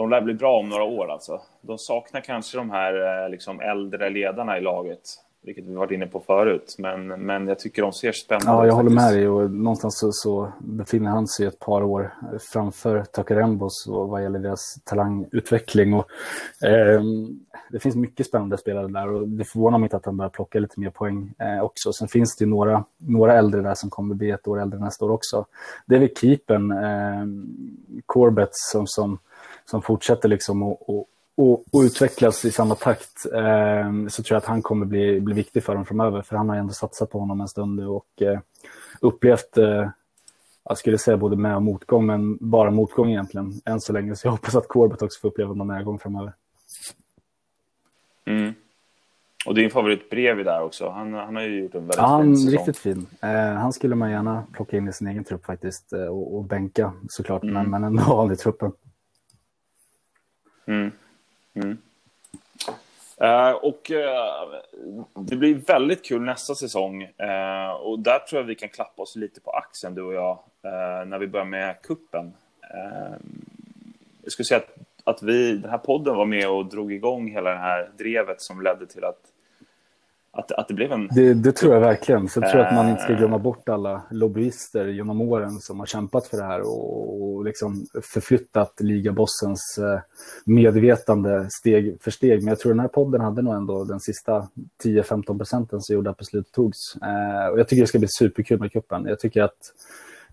de 0.00 0.10
lär 0.10 0.20
bli 0.20 0.34
bra 0.34 0.58
om 0.58 0.68
några 0.68 0.84
år 0.84 1.10
alltså. 1.10 1.40
De 1.60 1.78
saknar 1.78 2.20
kanske 2.20 2.58
de 2.58 2.70
här 2.70 3.24
eh, 3.24 3.30
liksom, 3.30 3.60
äldre 3.60 4.10
ledarna 4.10 4.58
i 4.58 4.60
laget 4.60 5.00
vilket 5.42 5.64
vi 5.64 5.74
varit 5.74 5.90
inne 5.90 6.06
på 6.06 6.20
förut. 6.20 6.76
Men, 6.78 7.06
men 7.06 7.48
jag 7.48 7.58
tycker 7.58 7.82
de 7.82 7.92
ser 7.92 8.12
spännande 8.12 8.52
ut. 8.52 8.56
Ja, 8.56 8.66
jag 8.66 8.74
håller 8.74 8.90
med 8.90 9.12
dig 9.12 9.28
och 9.28 9.50
någonstans 9.50 9.98
så, 9.98 10.12
så, 10.12 10.52
befinner 10.58 11.10
han 11.10 11.26
sig 11.26 11.46
ett 11.46 11.58
par 11.58 11.82
år 11.82 12.14
framför 12.52 13.04
Takarembos 13.04 13.86
vad 13.88 14.22
gäller 14.22 14.38
deras 14.38 14.74
talangutveckling. 14.84 15.94
Och, 15.94 16.06
eh, 16.64 17.02
det 17.70 17.78
finns 17.78 17.96
mycket 17.96 18.26
spännande 18.26 18.58
spelare 18.58 18.88
där 18.88 19.12
och 19.12 19.28
det 19.28 19.44
förvånar 19.44 19.78
mig 19.78 19.86
inte 19.86 19.96
att 19.96 20.06
han 20.06 20.16
börjar 20.16 20.30
plocka 20.30 20.58
lite 20.58 20.80
mer 20.80 20.90
poäng 20.90 21.34
eh, 21.38 21.64
också. 21.64 21.92
Sen 21.92 22.08
finns 22.08 22.36
det 22.36 22.44
ju 22.44 22.50
några, 22.50 22.84
några 22.98 23.38
äldre 23.38 23.60
där 23.60 23.74
som 23.74 23.90
kommer 23.90 24.14
bli 24.14 24.30
ett 24.30 24.48
år 24.48 24.60
äldre 24.60 24.80
nästa 24.80 25.04
år 25.04 25.10
också. 25.10 25.46
Det 25.86 25.94
är 25.94 26.00
väl 26.00 26.14
keepern, 26.16 26.70
eh, 26.70 27.26
Corbett, 28.06 28.50
som, 28.52 28.86
som, 28.86 29.18
som 29.70 29.82
fortsätter 29.82 30.28
liksom 30.28 30.62
och, 30.62 30.90
och, 31.36 31.64
och, 31.72 31.80
utvecklas 31.80 32.44
i 32.44 32.50
samma 32.50 32.74
takt 32.74 33.26
eh, 33.34 34.08
så 34.08 34.22
tror 34.22 34.34
jag 34.34 34.36
att 34.36 34.44
han 34.44 34.62
kommer 34.62 34.86
bli, 34.86 35.20
bli 35.20 35.34
viktig 35.34 35.64
för 35.64 35.74
dem 35.74 35.84
framöver. 35.84 36.22
För 36.22 36.36
han 36.36 36.48
har 36.48 36.56
ändå 36.56 36.72
satsat 36.72 37.10
på 37.10 37.18
honom 37.18 37.40
en 37.40 37.48
stund 37.48 37.76
nu 37.76 37.86
och 37.86 38.22
eh, 38.22 38.38
upplevt, 39.00 39.58
eh, 39.58 39.88
jag 40.64 40.78
skulle 40.78 40.98
säga 40.98 41.16
både 41.16 41.36
med 41.36 41.56
och 41.56 41.62
motgång, 41.62 42.06
men 42.06 42.38
bara 42.40 42.70
motgång 42.70 43.10
egentligen 43.10 43.60
än 43.64 43.80
så 43.80 43.92
länge. 43.92 44.16
Så 44.16 44.26
jag 44.26 44.32
hoppas 44.32 44.54
att 44.54 44.68
Corbett 44.68 45.02
också 45.02 45.20
får 45.20 45.28
uppleva 45.28 45.54
någon 45.54 45.66
medgång 45.66 45.98
framöver. 45.98 46.32
Mm. 48.24 48.54
Och 49.46 49.54
din 49.54 49.70
favorit 49.70 50.10
Brevi 50.10 50.42
där 50.42 50.62
också. 50.62 50.88
Han, 50.88 51.14
han 51.14 51.36
har 51.36 51.42
ju 51.42 51.62
gjort 51.62 51.74
en 51.74 51.80
väldigt 51.80 51.96
ja, 51.96 52.22
fin 52.22 52.36
säsong. 52.36 52.52
Riktigt 52.52 52.78
fin. 52.78 53.06
Eh, 53.20 53.30
han 53.30 53.72
skulle 53.72 53.94
man 53.94 54.10
gärna 54.10 54.44
plocka 54.52 54.76
in 54.76 54.88
i 54.88 54.92
sin 54.92 55.08
egen 55.08 55.24
trupp 55.24 55.44
faktiskt 55.44 55.92
eh, 55.92 56.04
och, 56.04 56.36
och 56.36 56.44
bänka 56.44 56.92
såklart, 57.08 57.42
mm. 57.42 57.54
men, 57.54 57.70
men 57.70 57.84
ändå 57.84 58.02
ha 58.02 58.32
i 58.32 58.36
truppen. 58.36 58.72
Mm. 60.70 60.92
Mm. 61.54 61.78
Uh, 63.22 63.50
och 63.50 63.90
uh, 63.90 64.60
det 65.14 65.36
blir 65.36 65.54
väldigt 65.54 66.04
kul 66.04 66.22
nästa 66.22 66.54
säsong. 66.54 67.02
Uh, 67.02 67.70
och 67.70 67.98
där 67.98 68.18
tror 68.18 68.40
jag 68.40 68.46
vi 68.46 68.54
kan 68.54 68.68
klappa 68.68 69.02
oss 69.02 69.16
lite 69.16 69.40
på 69.40 69.50
axeln, 69.50 69.94
du 69.94 70.02
och 70.02 70.14
jag, 70.14 70.38
när 71.06 71.18
vi 71.18 71.26
börjar 71.26 71.46
med 71.46 71.82
kuppen. 71.82 72.32
jag 74.22 74.32
skulle 74.32 74.46
säga 74.46 74.60
att, 74.60 74.76
att 75.04 75.22
vi, 75.22 75.56
den 75.56 75.70
här 75.70 75.78
podden 75.78 76.16
var 76.16 76.26
med 76.26 76.48
och 76.48 76.66
drog 76.66 76.92
igång 76.92 77.30
hela 77.30 77.50
det 77.50 77.58
här 77.58 77.90
drevet 77.98 78.40
som 78.40 78.62
ledde 78.62 78.86
till 78.86 79.04
att 79.04 79.20
att, 80.32 80.52
att 80.52 80.68
det 80.68 80.74
blev 80.74 80.92
en... 80.92 81.08
Det, 81.08 81.34
det 81.34 81.52
tror 81.52 81.74
jag 81.74 81.80
verkligen. 81.80 82.28
Så 82.28 82.40
jag 82.40 82.50
tror 82.50 82.60
att 82.60 82.74
man 82.74 82.88
inte 82.88 83.02
ska 83.02 83.12
glömma 83.12 83.38
bort 83.38 83.68
alla 83.68 84.02
lobbyister 84.10 84.86
genom 84.86 85.20
åren 85.20 85.50
som 85.50 85.78
har 85.78 85.86
kämpat 85.86 86.26
för 86.26 86.36
det 86.36 86.44
här 86.44 86.60
och, 86.60 87.22
och 87.22 87.44
liksom 87.44 87.86
förflyttat 88.12 88.80
ligabossens 88.80 89.78
eh, 89.78 90.00
medvetande 90.44 91.46
steg 91.60 92.02
för 92.02 92.10
steg. 92.10 92.38
Men 92.38 92.48
jag 92.48 92.58
tror 92.58 92.72
den 92.72 92.80
här 92.80 92.88
podden 92.88 93.20
hade 93.20 93.42
nog 93.42 93.54
ändå 93.54 93.84
den 93.84 94.00
sista 94.00 94.48
10-15 94.84 95.36
procenten 95.36 95.80
som 95.80 95.94
gjorde 95.94 96.10
att 96.10 96.18
beslutet 96.18 96.52
togs. 96.52 96.96
Eh, 97.02 97.46
och 97.52 97.58
jag 97.58 97.68
tycker 97.68 97.82
det 97.82 97.88
ska 97.88 97.98
bli 97.98 98.08
superkul 98.10 98.60
med 98.60 98.72
kuppen. 98.72 99.04
Jag 99.06 99.20
tycker 99.20 99.42
att 99.42 99.58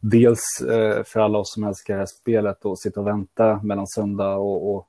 dels 0.01 0.61
eh, 0.69 1.03
för 1.03 1.19
alla 1.19 1.39
oss 1.39 1.53
som 1.53 1.63
älskar 1.63 1.93
det 1.93 1.99
här 1.99 2.05
spelet 2.05 2.65
och 2.65 2.79
sitta 2.79 2.99
och 2.99 3.07
vänta 3.07 3.59
mellan 3.63 3.87
söndag 3.87 4.35
och, 4.35 4.75
och 4.75 4.87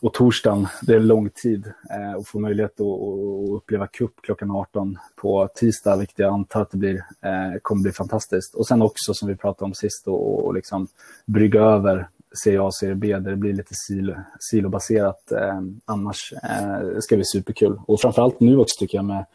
och 0.00 0.12
torsdagen, 0.12 0.66
det 0.82 0.94
är 0.94 1.00
lång 1.00 1.30
tid 1.30 1.72
eh, 1.90 2.12
och 2.18 2.28
få 2.28 2.38
möjlighet 2.38 2.80
att, 2.80 2.86
att 2.86 3.56
uppleva 3.56 3.86
cup 3.86 4.12
klockan 4.22 4.50
18 4.50 4.98
på 5.16 5.48
tisdag, 5.54 5.96
vilket 5.96 6.18
jag 6.18 6.32
antar 6.32 6.62
att 6.62 6.70
det 6.70 6.76
blir, 6.78 6.96
eh, 6.96 7.58
kommer 7.62 7.82
bli 7.82 7.92
fantastiskt. 7.92 8.54
Och 8.54 8.66
sen 8.66 8.82
också 8.82 9.14
som 9.14 9.28
vi 9.28 9.36
pratade 9.36 9.64
om 9.64 9.74
sist 9.74 10.08
och, 10.08 10.44
och 10.44 10.54
liksom 10.54 10.88
brygga 11.26 11.60
över 11.60 12.08
Serie 12.44 12.60
A 12.60 12.64
och 12.64 12.74
Serie 12.74 12.94
B 12.94 13.18
där 13.18 13.30
det 13.30 13.36
blir 13.36 13.52
lite 13.52 13.74
silo, 13.74 14.14
silobaserat. 14.40 15.32
Eh, 15.32 15.60
annars 15.84 16.32
eh, 16.32 16.98
ska 16.98 17.14
det 17.14 17.18
bli 17.18 17.24
superkul. 17.24 17.80
Och 17.86 18.00
framförallt 18.00 18.40
nu 18.40 18.56
också 18.56 18.74
tycker 18.78 18.98
jag 18.98 19.04
med 19.04 19.26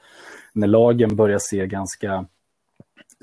när 0.54 0.68
lagen 0.68 1.16
börjar 1.16 1.40
se 1.42 1.68
ganska 1.68 2.26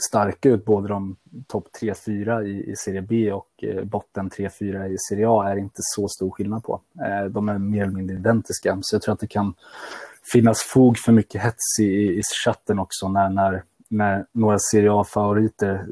starka 0.08 0.48
ut, 0.48 0.64
både 0.64 0.88
de 0.88 1.16
topp 1.46 1.68
3-4 1.80 2.42
i, 2.42 2.70
i 2.70 2.76
Serie 2.76 3.02
B 3.02 3.32
och 3.32 3.48
eh, 3.62 3.84
botten 3.84 4.30
3-4 4.30 4.86
i 4.86 4.96
Serie 5.08 5.28
A 5.28 5.48
är 5.48 5.56
inte 5.56 5.78
så 5.78 6.08
stor 6.08 6.30
skillnad 6.30 6.64
på. 6.64 6.80
Eh, 7.04 7.24
de 7.24 7.48
är 7.48 7.58
mer 7.58 7.82
eller 7.82 7.92
mindre 7.92 8.16
identiska, 8.16 8.78
så 8.82 8.94
jag 8.94 9.02
tror 9.02 9.12
att 9.12 9.20
det 9.20 9.26
kan 9.26 9.54
finnas 10.32 10.62
fog 10.62 10.98
för 10.98 11.12
mycket 11.12 11.42
hets 11.42 11.78
i, 11.80 12.18
i 12.18 12.22
chatten 12.44 12.78
också 12.78 13.08
när, 13.08 13.28
när, 13.28 13.62
när 13.88 14.26
några 14.32 14.58
Serie 14.58 14.92
A-favoriter 14.92 15.86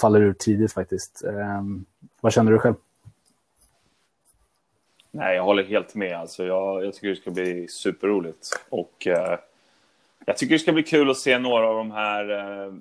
faller 0.00 0.20
ur 0.20 0.32
tidigt 0.32 0.72
faktiskt. 0.72 1.24
Eh, 1.24 1.62
vad 2.20 2.32
känner 2.32 2.52
du 2.52 2.58
själv? 2.58 2.74
Nej, 5.10 5.36
jag 5.36 5.44
håller 5.44 5.64
helt 5.64 5.94
med. 5.94 6.16
Alltså, 6.16 6.44
jag, 6.44 6.84
jag 6.84 6.94
tycker 6.94 7.08
det 7.08 7.16
ska 7.16 7.30
bli 7.30 7.68
superroligt. 7.68 8.60
Och 8.68 9.06
eh, 9.06 9.38
jag 10.26 10.36
tycker 10.36 10.54
det 10.54 10.58
ska 10.58 10.72
bli 10.72 10.82
kul 10.82 11.10
att 11.10 11.18
se 11.18 11.38
några 11.38 11.68
av 11.68 11.76
de 11.76 11.90
här 11.90 12.30
eh, 12.30 12.72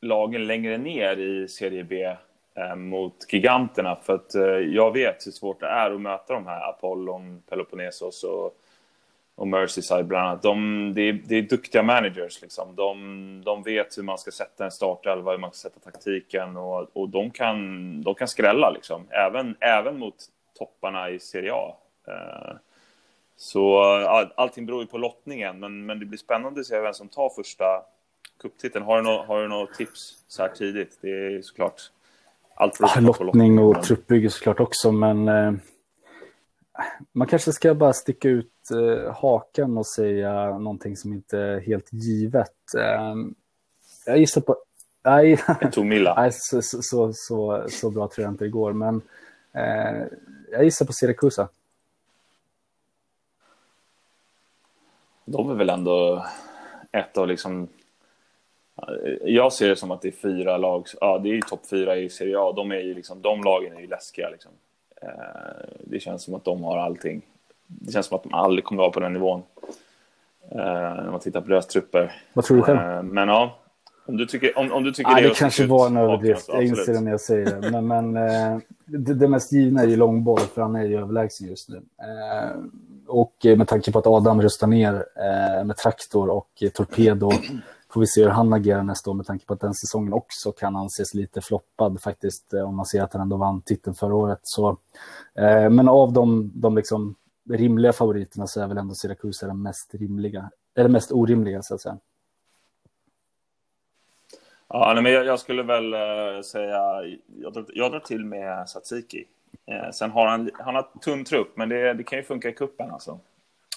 lagen 0.00 0.46
längre 0.46 0.78
ner 0.78 1.16
i 1.16 1.48
Serie 1.48 1.84
B 1.84 2.16
eh, 2.54 2.74
mot 2.76 3.32
giganterna. 3.32 3.96
För 3.96 4.14
att 4.14 4.34
eh, 4.34 4.42
jag 4.44 4.92
vet 4.92 5.26
hur 5.26 5.32
svårt 5.32 5.60
det 5.60 5.66
är 5.66 5.90
att 5.90 6.00
möta 6.00 6.34
de 6.34 6.46
här 6.46 6.68
Apollon, 6.68 7.42
Peloponnesos 7.48 8.24
och, 8.24 8.56
och 9.34 9.48
Merseyside 9.48 10.06
bland 10.06 10.28
annat. 10.28 10.42
De, 10.42 10.92
det, 10.94 11.02
är, 11.02 11.12
det 11.12 11.36
är 11.36 11.42
duktiga 11.42 11.82
managers. 11.82 12.42
Liksom. 12.42 12.76
De, 12.76 13.42
de 13.44 13.62
vet 13.62 13.98
hur 13.98 14.02
man 14.02 14.18
ska 14.18 14.30
sätta 14.30 14.64
en 14.64 14.70
startelva, 14.70 15.30
hur 15.30 15.38
man 15.38 15.52
ska 15.52 15.68
sätta 15.68 15.90
taktiken 15.90 16.56
och, 16.56 16.96
och 16.96 17.08
de, 17.08 17.30
kan, 17.30 18.02
de 18.02 18.14
kan 18.14 18.28
skrälla 18.28 18.70
liksom. 18.70 19.06
Även, 19.10 19.56
även 19.60 19.98
mot 19.98 20.16
topparna 20.58 21.10
i 21.10 21.18
Serie 21.18 21.52
A. 21.52 21.76
Eh, 22.08 22.56
så 23.38 23.78
allting 24.34 24.66
beror 24.66 24.80
ju 24.80 24.86
på 24.86 24.98
lottningen, 24.98 25.60
men, 25.60 25.86
men 25.86 25.98
det 25.98 26.06
blir 26.06 26.18
spännande 26.18 26.60
att 26.60 26.66
se 26.66 26.80
vem 26.80 26.94
som 26.94 27.08
tar 27.08 27.28
första 27.28 27.82
cuptiteln. 28.42 28.84
Har 28.84 28.96
du 28.96 29.02
några 29.02 29.26
har 29.26 29.42
du 29.42 29.48
något 29.48 29.74
tips 29.74 30.24
så 30.28 30.42
här 30.42 30.48
tidigt? 30.48 30.98
Det 31.00 31.08
är 31.08 31.42
såklart 31.42 31.90
allt 32.54 32.76
ja, 32.80 33.00
Lottning 33.00 33.58
och 33.58 33.82
truppbygge 33.82 34.30
såklart 34.30 34.60
också, 34.60 34.92
men 34.92 35.28
eh, 35.28 35.52
man 37.12 37.28
kanske 37.28 37.52
ska 37.52 37.74
bara 37.74 37.92
sticka 37.92 38.28
ut 38.28 38.70
eh, 38.70 39.14
hakan 39.14 39.78
och 39.78 39.86
säga 39.86 40.58
någonting 40.58 40.96
som 40.96 41.12
inte 41.12 41.38
är 41.38 41.60
helt 41.60 41.92
givet. 41.92 42.74
Eh, 42.78 43.14
jag 44.06 44.18
gissar 44.18 44.40
på... 44.40 44.56
Nej, 45.02 45.40
nej 46.16 46.30
så, 46.32 46.62
så, 46.62 46.82
så, 46.82 47.12
så, 47.14 47.66
så 47.68 47.90
bra 47.90 48.08
tror 48.08 48.24
jag 48.24 48.32
inte 48.32 48.44
det 48.44 48.50
går, 48.50 48.72
men 48.72 49.02
eh, 49.52 50.06
jag 50.52 50.64
gissar 50.64 50.86
på 50.86 50.92
Siracusa. 50.92 51.48
De 55.24 55.50
är 55.50 55.54
väl 55.54 55.70
ändå 55.70 56.26
ett 56.92 57.18
av 57.18 57.28
liksom 57.28 57.68
jag 59.24 59.52
ser 59.52 59.68
det 59.68 59.76
som 59.76 59.90
att 59.90 60.02
det 60.02 60.08
är 60.08 60.12
fyra 60.12 60.56
lag, 60.56 60.86
ja 61.00 61.18
det 61.18 61.28
är 61.28 61.34
ju 61.34 61.40
topp 61.40 61.66
fyra 61.70 61.96
i 61.96 62.08
Serie 62.08 62.38
A, 62.38 62.52
de, 62.56 62.72
är 62.72 62.80
ju 62.80 62.94
liksom, 62.94 63.22
de 63.22 63.42
lagen 63.42 63.76
är 63.76 63.80
ju 63.80 63.86
läskiga 63.86 64.30
liksom. 64.30 64.52
Eh, 65.02 65.08
det 65.80 66.00
känns 66.00 66.22
som 66.22 66.34
att 66.34 66.44
de 66.44 66.64
har 66.64 66.78
allting. 66.78 67.22
Det 67.66 67.92
känns 67.92 68.06
som 68.06 68.16
att 68.16 68.22
de 68.22 68.34
aldrig 68.34 68.64
kommer 68.64 68.82
att 68.82 68.84
vara 68.84 68.92
på 68.92 69.00
den 69.00 69.12
nivån. 69.12 69.42
Eh, 70.50 70.56
när 70.56 71.10
man 71.10 71.20
tittar 71.20 71.40
på 71.40 71.48
deras 71.48 71.66
trupper. 71.66 72.22
Vad 72.32 72.44
tror 72.44 72.56
du 72.56 72.62
själv? 72.62 72.78
Eh, 72.78 73.02
men 73.02 73.28
ja, 73.28 73.58
om 74.06 74.16
du 74.16 74.26
tycker, 74.26 74.58
om, 74.58 74.72
om 74.72 74.84
du 74.84 74.92
tycker 74.92 75.10
ja, 75.10 75.20
det, 75.20 75.28
det 75.28 75.34
kanske 75.34 75.66
var 75.66 75.86
en 75.86 75.96
överdrift, 75.96 76.48
jag 76.48 76.64
inser 76.64 76.92
det 76.92 77.00
när 77.00 77.10
jag 77.10 77.20
säger 77.20 77.60
det. 77.60 77.70
Men, 77.70 77.86
men 77.86 78.12
det, 78.84 79.14
det, 79.14 79.28
mest 79.28 79.52
givna 79.52 79.82
är 79.82 79.86
ju 79.86 79.96
långboll, 79.96 80.40
för 80.40 80.62
han 80.62 80.76
är 80.76 80.84
ju 80.84 80.98
överlägsen 80.98 81.48
just 81.48 81.68
nu. 81.68 81.82
och 83.06 83.34
med 83.56 83.68
tanke 83.68 83.92
på 83.92 83.98
att 83.98 84.06
Adam 84.06 84.42
röstar 84.42 84.66
ner 84.66 85.04
med 85.64 85.76
traktor 85.76 86.30
och 86.30 86.62
torpedo 86.74 87.30
får 87.96 88.00
vi 88.00 88.06
se 88.06 88.22
hur 88.22 88.30
han 88.30 88.52
agerar 88.52 88.82
nästa 88.82 89.10
år 89.10 89.14
med 89.14 89.26
tanke 89.26 89.46
på 89.46 89.54
att 89.54 89.60
den 89.60 89.74
säsongen 89.74 90.12
också 90.12 90.52
kan 90.52 90.76
anses 90.76 91.14
lite 91.14 91.40
floppad 91.40 92.02
faktiskt 92.02 92.54
eh, 92.54 92.68
om 92.68 92.76
man 92.76 92.86
ser 92.86 93.02
att 93.02 93.12
han 93.12 93.22
ändå 93.22 93.36
vann 93.36 93.62
titeln 93.62 93.94
förra 93.94 94.14
året. 94.14 94.38
Så, 94.42 94.68
eh, 95.34 95.70
men 95.70 95.88
av 95.88 96.12
de, 96.12 96.52
de 96.54 96.76
liksom 96.76 97.14
rimliga 97.50 97.92
favoriterna 97.92 98.46
så 98.46 98.60
är 98.60 98.66
väl 98.66 98.78
ändå 98.78 98.94
Syracuse 98.94 99.46
den 99.46 99.62
mest 99.62 99.94
rimliga, 99.94 100.50
eller 100.74 100.88
mest 100.88 101.12
orimliga 101.12 101.62
så 101.62 101.74
att 101.74 101.80
säga. 101.80 101.98
Ja, 104.68 104.92
nej, 104.94 105.02
men 105.02 105.12
jag, 105.12 105.26
jag, 105.26 105.40
skulle 105.40 105.62
väl 105.62 105.94
uh, 105.94 106.42
säga, 106.42 106.80
jag 107.42 107.52
drar, 107.52 107.66
jag 107.74 107.92
drar 107.92 108.00
till 108.00 108.24
med 108.24 108.68
Satsiki. 108.68 109.24
Uh, 109.72 109.90
sen 109.90 110.10
har 110.10 110.26
han, 110.26 110.50
han 110.54 110.74
har 110.74 110.88
tunn 111.00 111.24
trupp, 111.24 111.56
men 111.56 111.68
det, 111.68 111.94
det 111.94 112.04
kan 112.04 112.18
ju 112.18 112.24
funka 112.24 112.48
i 112.48 112.52
kuppen 112.52 112.90
alltså. 112.90 113.18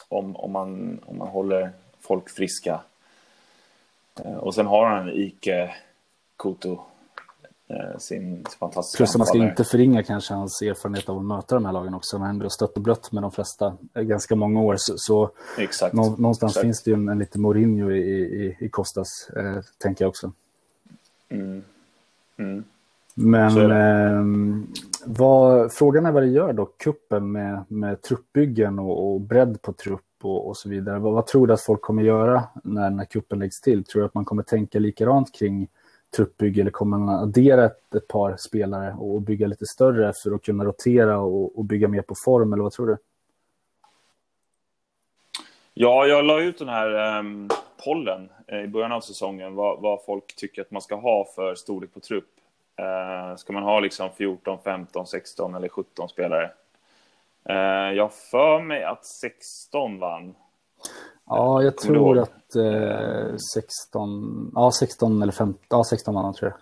Om, 0.07 0.35
om, 0.35 0.51
man, 0.51 0.99
om 1.05 1.17
man 1.17 1.27
håller 1.27 1.71
folk 2.01 2.29
friska. 2.29 2.81
Eh, 4.25 4.33
och 4.33 4.55
sen 4.55 4.65
har 4.65 4.85
han 4.85 5.09
Ike 5.09 5.75
Koto, 6.37 6.79
eh, 7.67 7.97
sin 7.97 8.45
fantastiska 8.59 8.97
Plus 8.97 9.17
man 9.17 9.27
ska 9.27 9.37
inte 9.37 9.63
förringa 9.63 10.03
kanske 10.03 10.33
hans 10.33 10.61
erfarenhet 10.61 11.09
av 11.09 11.17
att 11.17 11.23
möta 11.23 11.55
de 11.55 11.65
här 11.65 11.73
lagen 11.73 11.93
också. 11.93 12.17
Han 12.17 12.21
har 12.21 12.29
ändå 12.29 12.49
stött 12.49 12.75
och 12.75 12.81
blött 12.81 13.11
med 13.11 13.23
de 13.23 13.31
flesta 13.31 13.77
ganska 13.93 14.35
många 14.35 14.61
år. 14.61 14.75
Så, 14.77 14.93
så 14.97 15.31
Exakt. 15.57 15.93
någonstans 15.93 16.51
Exakt. 16.51 16.63
finns 16.63 16.83
det 16.83 16.91
ju 16.91 16.95
en, 16.95 17.09
en 17.09 17.19
lite 17.19 17.39
Mourinho 17.39 17.91
i, 17.91 17.99
i, 17.99 18.57
i 18.59 18.69
Kostas, 18.69 19.29
eh, 19.35 19.61
tänker 19.77 20.05
jag 20.05 20.09
också. 20.09 20.31
Mm. 21.29 21.63
Mm. 22.37 22.63
Men 23.13 23.71
eh, 23.71 24.23
vad, 25.05 25.73
frågan 25.73 26.05
är 26.05 26.11
vad 26.11 26.23
det 26.23 26.29
gör 26.29 26.53
då, 26.53 26.65
kuppen 26.65 27.31
med, 27.31 27.63
med 27.67 28.01
truppbyggen 28.01 28.79
och, 28.79 29.13
och 29.13 29.21
bredd 29.21 29.61
på 29.61 29.73
trupp 29.73 30.01
och, 30.25 30.47
och 30.47 30.57
så 30.57 30.69
vidare. 30.69 30.99
Vad, 30.99 31.13
vad, 31.13 31.27
tror 31.27 31.47
du 31.47 31.53
att 31.53 31.61
folk 31.61 31.81
kommer 31.81 32.03
göra 32.03 32.43
när, 32.63 32.89
när 32.89 33.05
kuppen 33.05 33.39
läggs 33.39 33.61
till? 33.61 33.83
Tror 33.83 34.01
du 34.01 34.05
att 34.05 34.13
man 34.13 34.25
kommer 34.25 34.43
tänka 34.43 34.79
likadant 34.79 35.35
kring 35.35 35.67
truppbygge 36.15 36.61
eller 36.61 36.71
kommer 36.71 36.97
man 36.97 37.09
addera 37.09 37.65
ett, 37.65 37.95
ett 37.95 38.07
par 38.07 38.35
spelare 38.37 38.93
och 38.99 39.21
bygga 39.21 39.47
lite 39.47 39.65
större 39.65 40.13
för 40.23 40.35
att 40.35 40.41
kunna 40.41 40.65
rotera 40.65 41.19
och, 41.19 41.57
och 41.57 41.65
bygga 41.65 41.87
mer 41.87 42.01
på 42.01 42.13
form 42.25 42.53
eller 42.53 42.63
vad 42.63 42.71
tror 42.71 42.87
du? 42.87 42.97
Ja, 45.73 46.05
jag 46.05 46.25
la 46.25 46.39
ut 46.39 46.59
den 46.59 46.69
här 46.69 47.19
um, 47.19 47.49
pollen 47.85 48.29
eh, 48.47 48.59
i 48.59 48.67
början 48.67 48.91
av 48.91 49.01
säsongen, 49.01 49.55
vad, 49.55 49.81
vad, 49.81 50.05
folk 50.05 50.35
tycker 50.35 50.61
att 50.61 50.71
man 50.71 50.81
ska 50.81 50.95
ha 50.95 51.25
för 51.35 51.55
storlek 51.55 51.93
på 51.93 51.99
trupp. 51.99 52.29
Uh, 52.81 53.35
ska 53.35 53.53
man 53.53 53.63
ha 53.63 53.79
liksom 53.79 54.09
14, 54.17 54.57
15, 54.63 55.07
16 55.07 55.55
eller 55.55 55.69
17 55.69 56.09
spelare? 56.09 56.51
Uh, 57.49 57.95
jag 57.95 58.13
för 58.13 58.61
mig 58.61 58.83
att 58.83 59.05
16 59.05 59.99
vann. 59.99 60.35
Ja, 61.25 61.63
jag 61.63 61.77
tror 61.77 62.19
att 62.19 62.55
uh, 62.55 63.35
16, 63.55 64.51
ja 64.55 64.71
16 64.71 65.21
eller 65.21 65.33
15, 65.33 65.59
ja 65.69 65.83
16 65.83 66.15
vann 66.15 66.33
tror 66.33 66.51
jag. 66.51 66.59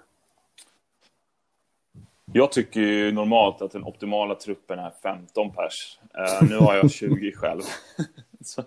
Jag 2.34 2.52
tycker 2.52 2.80
ju 2.82 3.12
normalt 3.12 3.62
att 3.62 3.72
den 3.72 3.84
optimala 3.84 4.36
truppen 4.36 4.80
är 4.80 4.92
15 5.04 5.52
pers. 5.52 6.00
Uh, 6.18 6.50
nu 6.50 6.58
har 6.58 6.76
jag 6.76 6.92
20 6.92 7.32
själv. 7.36 7.62
så, 8.46 8.64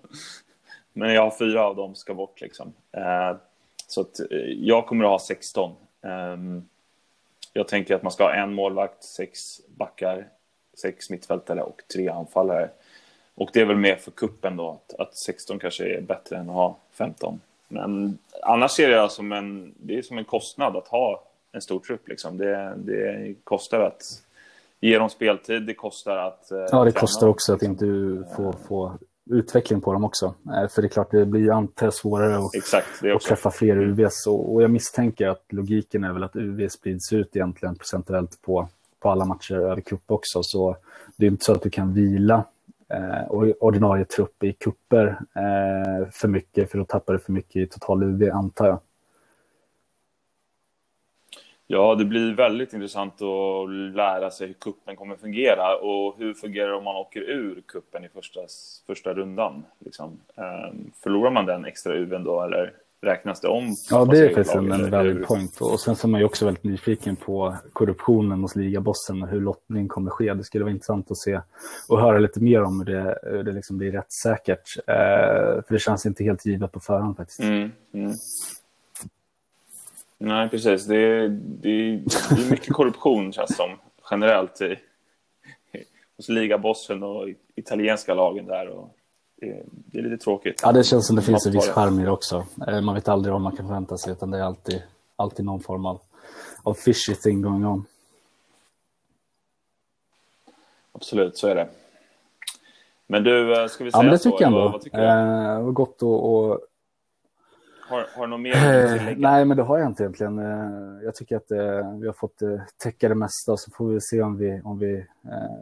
men 0.92 1.14
jag 1.14 1.22
har 1.22 1.38
fyra 1.38 1.66
av 1.66 1.76
dem 1.76 1.94
ska 1.94 2.14
bort 2.14 2.40
liksom. 2.40 2.72
Uh, 2.96 3.38
så 3.86 4.00
att, 4.00 4.20
uh, 4.32 4.38
jag 4.46 4.86
kommer 4.86 5.04
att 5.04 5.10
ha 5.10 5.18
16. 5.18 5.70
Um, 5.70 6.10
ehm, 6.10 6.68
jag 7.52 7.68
tänker 7.68 7.94
att 7.94 8.02
man 8.02 8.12
ska 8.12 8.24
ha 8.24 8.34
en 8.34 8.54
målvakt, 8.54 9.04
sex 9.04 9.40
backar, 9.68 10.28
sex 10.80 11.10
mittfältare 11.10 11.62
och 11.62 11.82
tre 11.94 12.08
anfallare. 12.08 12.70
Och 13.34 13.50
det 13.52 13.60
är 13.60 13.64
väl 13.64 13.76
mer 13.76 13.96
för 13.96 14.10
kuppen 14.10 14.56
då, 14.56 14.70
att, 14.70 15.00
att 15.00 15.16
16 15.16 15.58
kanske 15.58 15.96
är 15.96 16.00
bättre 16.00 16.36
än 16.36 16.48
att 16.48 16.54
ha 16.54 16.76
15. 16.92 17.40
Men 17.68 18.18
annars 18.42 18.70
ser 18.70 18.90
jag 18.90 19.12
som 19.12 19.32
en, 19.32 19.74
det 19.76 19.98
är 19.98 20.02
som 20.02 20.18
en 20.18 20.24
kostnad 20.24 20.76
att 20.76 20.88
ha 20.88 21.24
en 21.52 21.60
stor 21.60 21.80
trupp. 21.80 22.08
Liksom. 22.08 22.38
Det, 22.38 22.74
det 22.76 23.34
kostar 23.44 23.80
att 23.80 24.02
ge 24.80 24.98
dem 24.98 25.10
speltid, 25.10 25.62
det 25.62 25.74
kostar 25.74 26.16
att... 26.16 26.52
Eh, 26.52 26.66
ja, 26.70 26.84
det 26.84 26.92
kostar 26.92 27.28
också 27.28 27.52
att 27.52 27.62
inte 27.62 27.84
få, 28.36 28.54
få 28.68 28.98
utveckling 29.30 29.80
på 29.80 29.92
dem 29.92 30.04
också. 30.04 30.34
Eh, 30.46 30.68
för 30.68 30.82
det 30.82 30.88
är 30.88 30.90
klart, 30.90 31.10
det 31.10 31.26
blir 31.26 31.56
alltid 31.56 31.92
svårare 31.92 32.38
att, 32.38 32.54
Exakt, 32.54 33.04
att 33.14 33.22
träffa 33.22 33.50
fler 33.50 33.76
UVs. 33.76 34.26
Och, 34.26 34.54
och, 34.54 34.62
jag 34.62 34.70
misstänker 34.70 35.28
att 35.28 35.44
logiken 35.48 36.04
är 36.04 36.12
väl 36.12 36.24
att 36.24 36.36
UV 36.36 36.68
sprids 36.68 37.12
ut 37.12 37.36
egentligen 37.36 37.76
procentuellt 37.76 38.42
på, 38.42 38.68
på 39.00 39.10
alla 39.10 39.24
matcher 39.24 39.54
över 39.54 39.80
cup 39.80 40.10
också. 40.10 40.42
Så 40.42 40.76
det 41.16 41.26
är 41.26 41.30
inte 41.30 41.44
så 41.44 41.52
att 41.52 41.62
du 41.62 41.70
kan 41.70 41.94
vila 41.94 42.44
eh, 42.88 43.30
ordinarie 43.60 44.04
trupp 44.04 44.44
i 44.44 44.52
kupper 44.52 45.06
eh, 45.34 46.10
för 46.12 46.28
mycket, 46.28 46.70
för 46.70 46.78
då 46.78 46.84
tappar 46.84 47.12
du 47.12 47.18
för 47.18 47.32
mycket 47.32 47.56
i 47.56 47.66
total 47.66 48.02
UV, 48.02 48.30
antar 48.32 48.66
jag. 48.66 48.78
Ja, 51.72 51.94
det 51.94 52.04
blir 52.04 52.34
väldigt 52.34 52.72
intressant 52.72 53.22
att 53.22 53.70
lära 53.94 54.30
sig 54.30 54.46
hur 54.46 54.54
kuppen 54.54 54.96
kommer 54.96 55.16
fungera 55.16 55.76
och 55.76 56.14
hur 56.18 56.34
fungerar 56.34 56.68
det 56.68 56.74
om 56.74 56.84
man 56.84 56.96
åker 56.96 57.20
ur 57.20 57.62
kuppen 57.66 58.04
i 58.04 58.08
första, 58.08 58.40
första 58.86 59.14
rundan. 59.14 59.64
Liksom. 59.78 60.20
Ehm, 60.36 60.90
förlorar 61.02 61.30
man 61.30 61.46
den 61.46 61.64
extra 61.64 61.94
UVn 61.94 62.24
då 62.24 62.42
eller 62.42 62.72
räknas 63.02 63.40
det 63.40 63.48
om? 63.48 63.76
Ja, 63.90 64.04
det 64.04 64.18
är 64.18 64.34
faktiskt 64.34 64.54
en, 64.54 64.72
en 64.72 64.90
valid 64.90 65.26
point. 65.26 65.60
Och 65.60 65.80
sen 65.80 65.96
så 65.96 66.06
är 66.06 66.10
man 66.10 66.20
ju 66.20 66.26
också 66.26 66.44
väldigt 66.44 66.64
nyfiken 66.64 67.16
på 67.16 67.56
korruptionen 67.72 68.40
hos 68.40 68.56
ligabossen 68.56 69.22
och 69.22 69.28
hur 69.28 69.40
lottning 69.40 69.88
kommer 69.88 70.10
ske. 70.10 70.34
Det 70.34 70.44
skulle 70.44 70.64
vara 70.64 70.72
intressant 70.72 71.10
att 71.10 71.18
se 71.18 71.40
och 71.88 72.00
höra 72.00 72.18
lite 72.18 72.40
mer 72.40 72.62
om 72.62 72.78
hur 72.80 72.94
det, 72.94 73.18
hur 73.22 73.42
det 73.42 73.52
liksom 73.52 73.78
blir 73.78 73.92
rättssäkert. 73.92 74.76
Uh, 74.78 75.62
för 75.62 75.72
det 75.72 75.78
känns 75.78 76.06
inte 76.06 76.24
helt 76.24 76.46
givet 76.46 76.72
på 76.72 76.80
förhand 76.80 77.16
faktiskt. 77.16 77.40
Mm, 77.40 77.72
mm. 77.94 78.12
Nej, 80.18 80.48
precis. 80.48 80.86
Det 80.86 80.96
är, 80.96 81.28
det 81.28 81.68
är, 81.68 82.02
det 82.30 82.42
är 82.42 82.50
mycket 82.50 82.72
korruption, 82.72 83.32
känns 83.32 83.56
som, 83.56 83.70
generellt 84.10 84.60
i, 84.60 84.76
hos 86.16 86.28
ligabossen 86.28 87.02
och 87.02 87.28
italienska 87.54 88.14
lagen 88.14 88.46
där. 88.46 88.68
Och 88.68 88.96
det, 89.40 89.62
det, 89.66 89.98
är 89.98 90.02
lite 90.02 90.24
tråkigt. 90.24 90.60
Ja, 90.62 90.72
det 90.72 90.84
känns 90.84 91.06
som 91.06 91.16
det 91.16 91.22
finns 91.22 91.46
en 91.46 91.52
viss 91.52 91.68
charm 91.68 92.00
i 92.00 92.04
det 92.04 92.10
också. 92.10 92.46
Eh, 92.68 92.80
man 92.80 92.94
vet 92.94 93.08
aldrig 93.08 93.32
vad 93.32 93.40
man 93.40 93.56
kan 93.56 93.66
förvänta 93.66 93.98
sig, 93.98 94.12
utan 94.12 94.30
det 94.30 94.38
är 94.38 94.42
alltid, 94.42 94.82
alltid 95.16 95.44
någon 95.44 95.60
form 95.60 95.86
av, 95.86 96.00
av 96.62 96.74
fishy 96.74 97.14
thing 97.14 97.42
going 97.42 97.66
on. 97.66 97.84
Absolut, 100.92 101.36
så 101.36 101.48
är 101.48 101.54
det. 101.54 101.68
Men 103.06 103.24
du, 103.24 103.62
eh, 103.62 103.66
ska 103.66 103.84
vi 103.84 103.90
säga? 103.90 103.98
Ja, 103.98 104.02
men 104.02 104.12
det 104.12 104.18
tycker 104.18 104.36
så, 104.36 104.42
jag 104.42 104.46
ändå. 104.46 104.58
Vad, 104.58 104.72
vad 104.72 104.82
tycker 104.82 104.98
du? 104.98 105.68
Eh, 105.68 105.72
gott 105.72 106.02
att 106.02 106.69
har, 107.90 108.06
har 108.16 108.26
du 108.26 108.30
något 108.30 108.40
mer 108.40 108.52
att 108.52 108.98
tillägga? 108.98 109.30
Nej, 109.30 109.44
men 109.44 109.56
det 109.56 109.62
har 109.62 109.78
jag 109.78 109.86
inte 109.86 110.02
egentligen. 110.02 110.38
Eh, 110.38 111.04
jag 111.04 111.14
tycker 111.14 111.36
att 111.36 111.50
eh, 111.50 111.98
vi 112.00 112.06
har 112.06 112.12
fått 112.12 112.42
eh, 112.42 112.60
täcka 112.82 113.08
det 113.08 113.14
mesta, 113.14 113.56
så 113.56 113.70
får 113.70 113.88
vi 113.88 114.00
se 114.00 114.22
om 114.22 114.36
vi, 114.36 114.60
om 114.64 114.78
vi 114.78 115.06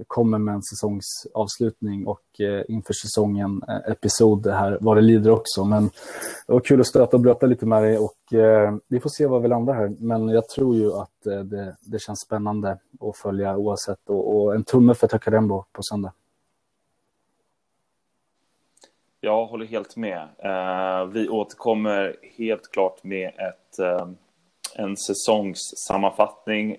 kommer 0.07 0.39
med 0.39 0.55
en 0.55 0.63
säsongsavslutning 0.63 2.07
och 2.07 2.21
inför 2.69 2.93
säsongen 2.93 3.63
episod 3.89 4.47
här 4.47 4.79
vad 4.81 4.97
det 4.97 5.01
lider 5.01 5.31
också. 5.31 5.65
Men 5.65 5.85
det 6.47 6.53
var 6.53 6.61
kul 6.61 6.81
att 6.81 6.87
stöta 6.87 7.17
och 7.17 7.21
blöta 7.21 7.47
lite 7.47 7.67
med 7.67 7.83
dig 7.83 7.99
och 7.99 8.15
vi 8.89 9.01
får 9.01 9.11
se 9.11 9.27
var 9.27 9.41
vi 9.41 9.49
landar 9.49 9.75
här. 9.75 9.97
Men 9.99 10.29
jag 10.29 10.49
tror 10.49 10.77
ju 10.77 10.93
att 10.93 11.49
det, 11.51 11.77
det 11.81 11.99
känns 11.99 12.21
spännande 12.21 12.79
att 13.01 13.17
följa 13.17 13.57
oavsett 13.57 14.09
och, 14.09 14.37
och 14.37 14.55
en 14.55 14.65
tumme 14.65 14.95
för 14.95 15.07
Takarembo 15.07 15.65
på 15.73 15.83
söndag. 15.83 16.13
Jag 19.21 19.47
håller 19.47 19.67
helt 19.67 19.97
med. 19.97 20.29
Uh, 20.45 21.13
vi 21.13 21.29
återkommer 21.29 22.17
helt 22.39 22.73
klart 22.73 23.05
med 23.05 23.29
ett, 23.29 23.81
uh, 23.81 24.09
en 24.75 24.97
säsongssammanfattning, 24.97 26.73
uh, 26.73 26.77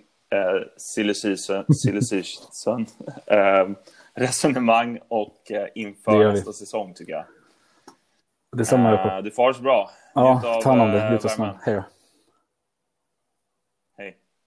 silly 0.77 1.13
season, 1.13 1.65
resonemang 4.13 4.99
och 5.07 5.51
inför 5.75 6.31
nästa 6.31 6.53
säsong 6.53 6.93
tycker 6.93 7.11
jag. 7.11 7.25
Detsamma. 8.57 9.17
Uh, 9.17 9.23
du 9.23 9.31
får 9.31 9.43
ha 9.43 9.49
det 9.49 9.57
så 9.57 9.63
bra. 9.63 9.89
Ja, 10.13 10.59
ta 10.63 10.69
hand 10.69 10.81
om 10.81 10.91
dig. 10.91 11.11
Luta 11.11 11.29
snart. 11.29 11.55
Hej 11.61 11.75
då. 11.75 11.83